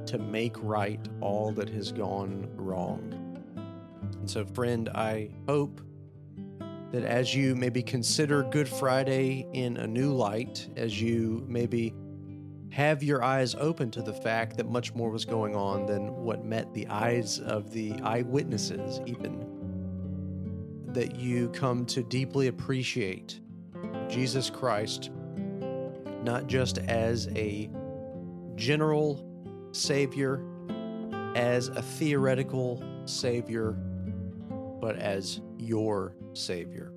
to 0.06 0.20
make 0.20 0.56
right 0.62 1.00
all 1.22 1.52
that 1.54 1.70
has 1.70 1.92
gone 1.92 2.50
wrong. 2.56 3.40
And 4.20 4.30
so, 4.30 4.46
friend, 4.46 4.90
I 4.90 5.30
hope 5.48 5.82
that 6.94 7.04
as 7.04 7.34
you 7.34 7.56
maybe 7.56 7.82
consider 7.82 8.44
Good 8.44 8.70
Friday 8.70 9.48
in 9.52 9.78
a 9.78 9.88
new 9.88 10.14
light, 10.14 10.70
as 10.78 11.02
you 11.02 11.44
maybe 11.48 11.92
have 12.70 13.02
your 13.02 13.24
eyes 13.24 13.56
open 13.56 13.90
to 13.90 14.04
the 14.04 14.14
fact 14.14 14.58
that 14.58 14.70
much 14.70 14.94
more 14.94 15.10
was 15.10 15.26
going 15.26 15.56
on 15.56 15.88
than 15.88 16.16
what 16.24 16.46
met 16.46 16.72
the 16.76 16.86
eyes 16.88 17.40
of 17.40 17.72
the 17.74 17.94
eyewitnesses, 18.04 19.02
even. 19.08 19.44
That 20.94 21.16
you 21.16 21.50
come 21.50 21.84
to 21.88 22.04
deeply 22.04 22.46
appreciate 22.46 23.42
Jesus 24.08 24.52
Christ, 24.52 25.10
not 26.22 26.46
just 26.46 26.78
as 26.78 27.28
a 27.30 27.72
general 28.56 29.28
Savior, 29.72 30.46
as 31.34 31.70
a 31.70 31.82
theoretical 31.82 32.84
Savior, 33.06 33.72
but 34.80 34.96
as 34.98 35.42
your 35.64 36.16
Savior. 36.34 36.94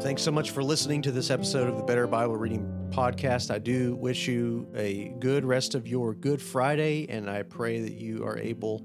Thanks 0.00 0.22
so 0.22 0.30
much 0.30 0.50
for 0.50 0.62
listening 0.62 1.02
to 1.02 1.12
this 1.12 1.30
episode 1.30 1.68
of 1.68 1.76
the 1.76 1.82
Better 1.82 2.06
Bible 2.06 2.36
Reading 2.36 2.90
Podcast. 2.90 3.50
I 3.50 3.58
do 3.58 3.94
wish 3.96 4.26
you 4.26 4.66
a 4.74 5.14
good 5.20 5.44
rest 5.44 5.74
of 5.74 5.86
your 5.86 6.14
Good 6.14 6.40
Friday, 6.40 7.06
and 7.08 7.28
I 7.28 7.42
pray 7.42 7.80
that 7.80 7.94
you 7.94 8.24
are 8.24 8.38
able, 8.38 8.82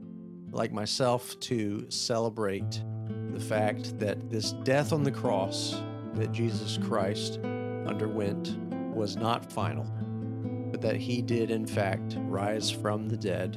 like 0.51 0.71
myself, 0.71 1.39
to 1.41 1.89
celebrate 1.89 2.83
the 3.33 3.39
fact 3.39 3.97
that 3.99 4.29
this 4.29 4.51
death 4.63 4.91
on 4.91 5.03
the 5.03 5.11
cross 5.11 5.81
that 6.13 6.31
Jesus 6.31 6.77
Christ 6.77 7.39
underwent 7.85 8.57
was 8.93 9.15
not 9.15 9.51
final, 9.51 9.85
but 10.71 10.81
that 10.81 10.97
he 10.97 11.21
did, 11.21 11.51
in 11.51 11.65
fact, 11.65 12.17
rise 12.19 12.69
from 12.69 13.07
the 13.07 13.17
dead, 13.17 13.55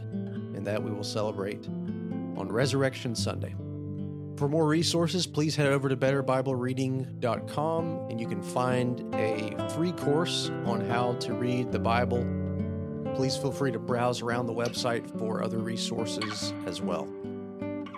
and 0.54 0.66
that 0.66 0.82
we 0.82 0.90
will 0.90 1.04
celebrate 1.04 1.66
on 2.36 2.48
Resurrection 2.50 3.14
Sunday. 3.14 3.54
For 4.36 4.48
more 4.48 4.66
resources, 4.66 5.26
please 5.26 5.54
head 5.54 5.68
over 5.68 5.88
to 5.88 5.96
betterbiblereading.com 5.96 8.06
and 8.10 8.20
you 8.20 8.26
can 8.26 8.42
find 8.42 9.14
a 9.14 9.68
free 9.70 9.92
course 9.92 10.50
on 10.64 10.80
how 10.80 11.12
to 11.14 11.34
read 11.34 11.70
the 11.70 11.78
Bible. 11.78 12.26
Please 13.14 13.36
feel 13.36 13.52
free 13.52 13.70
to 13.70 13.78
browse 13.78 14.22
around 14.22 14.46
the 14.46 14.54
website 14.54 15.16
for 15.18 15.42
other 15.42 15.58
resources 15.58 16.52
as 16.66 16.82
well. 16.82 17.08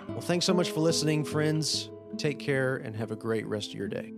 Well, 0.09 0.21
thanks 0.21 0.45
so 0.45 0.53
much 0.53 0.69
for 0.69 0.79
listening, 0.79 1.23
friends. 1.23 1.89
Take 2.17 2.37
care 2.37 2.77
and 2.77 2.95
have 2.95 3.11
a 3.11 3.15
great 3.15 3.47
rest 3.47 3.69
of 3.69 3.75
your 3.75 3.87
day. 3.87 4.13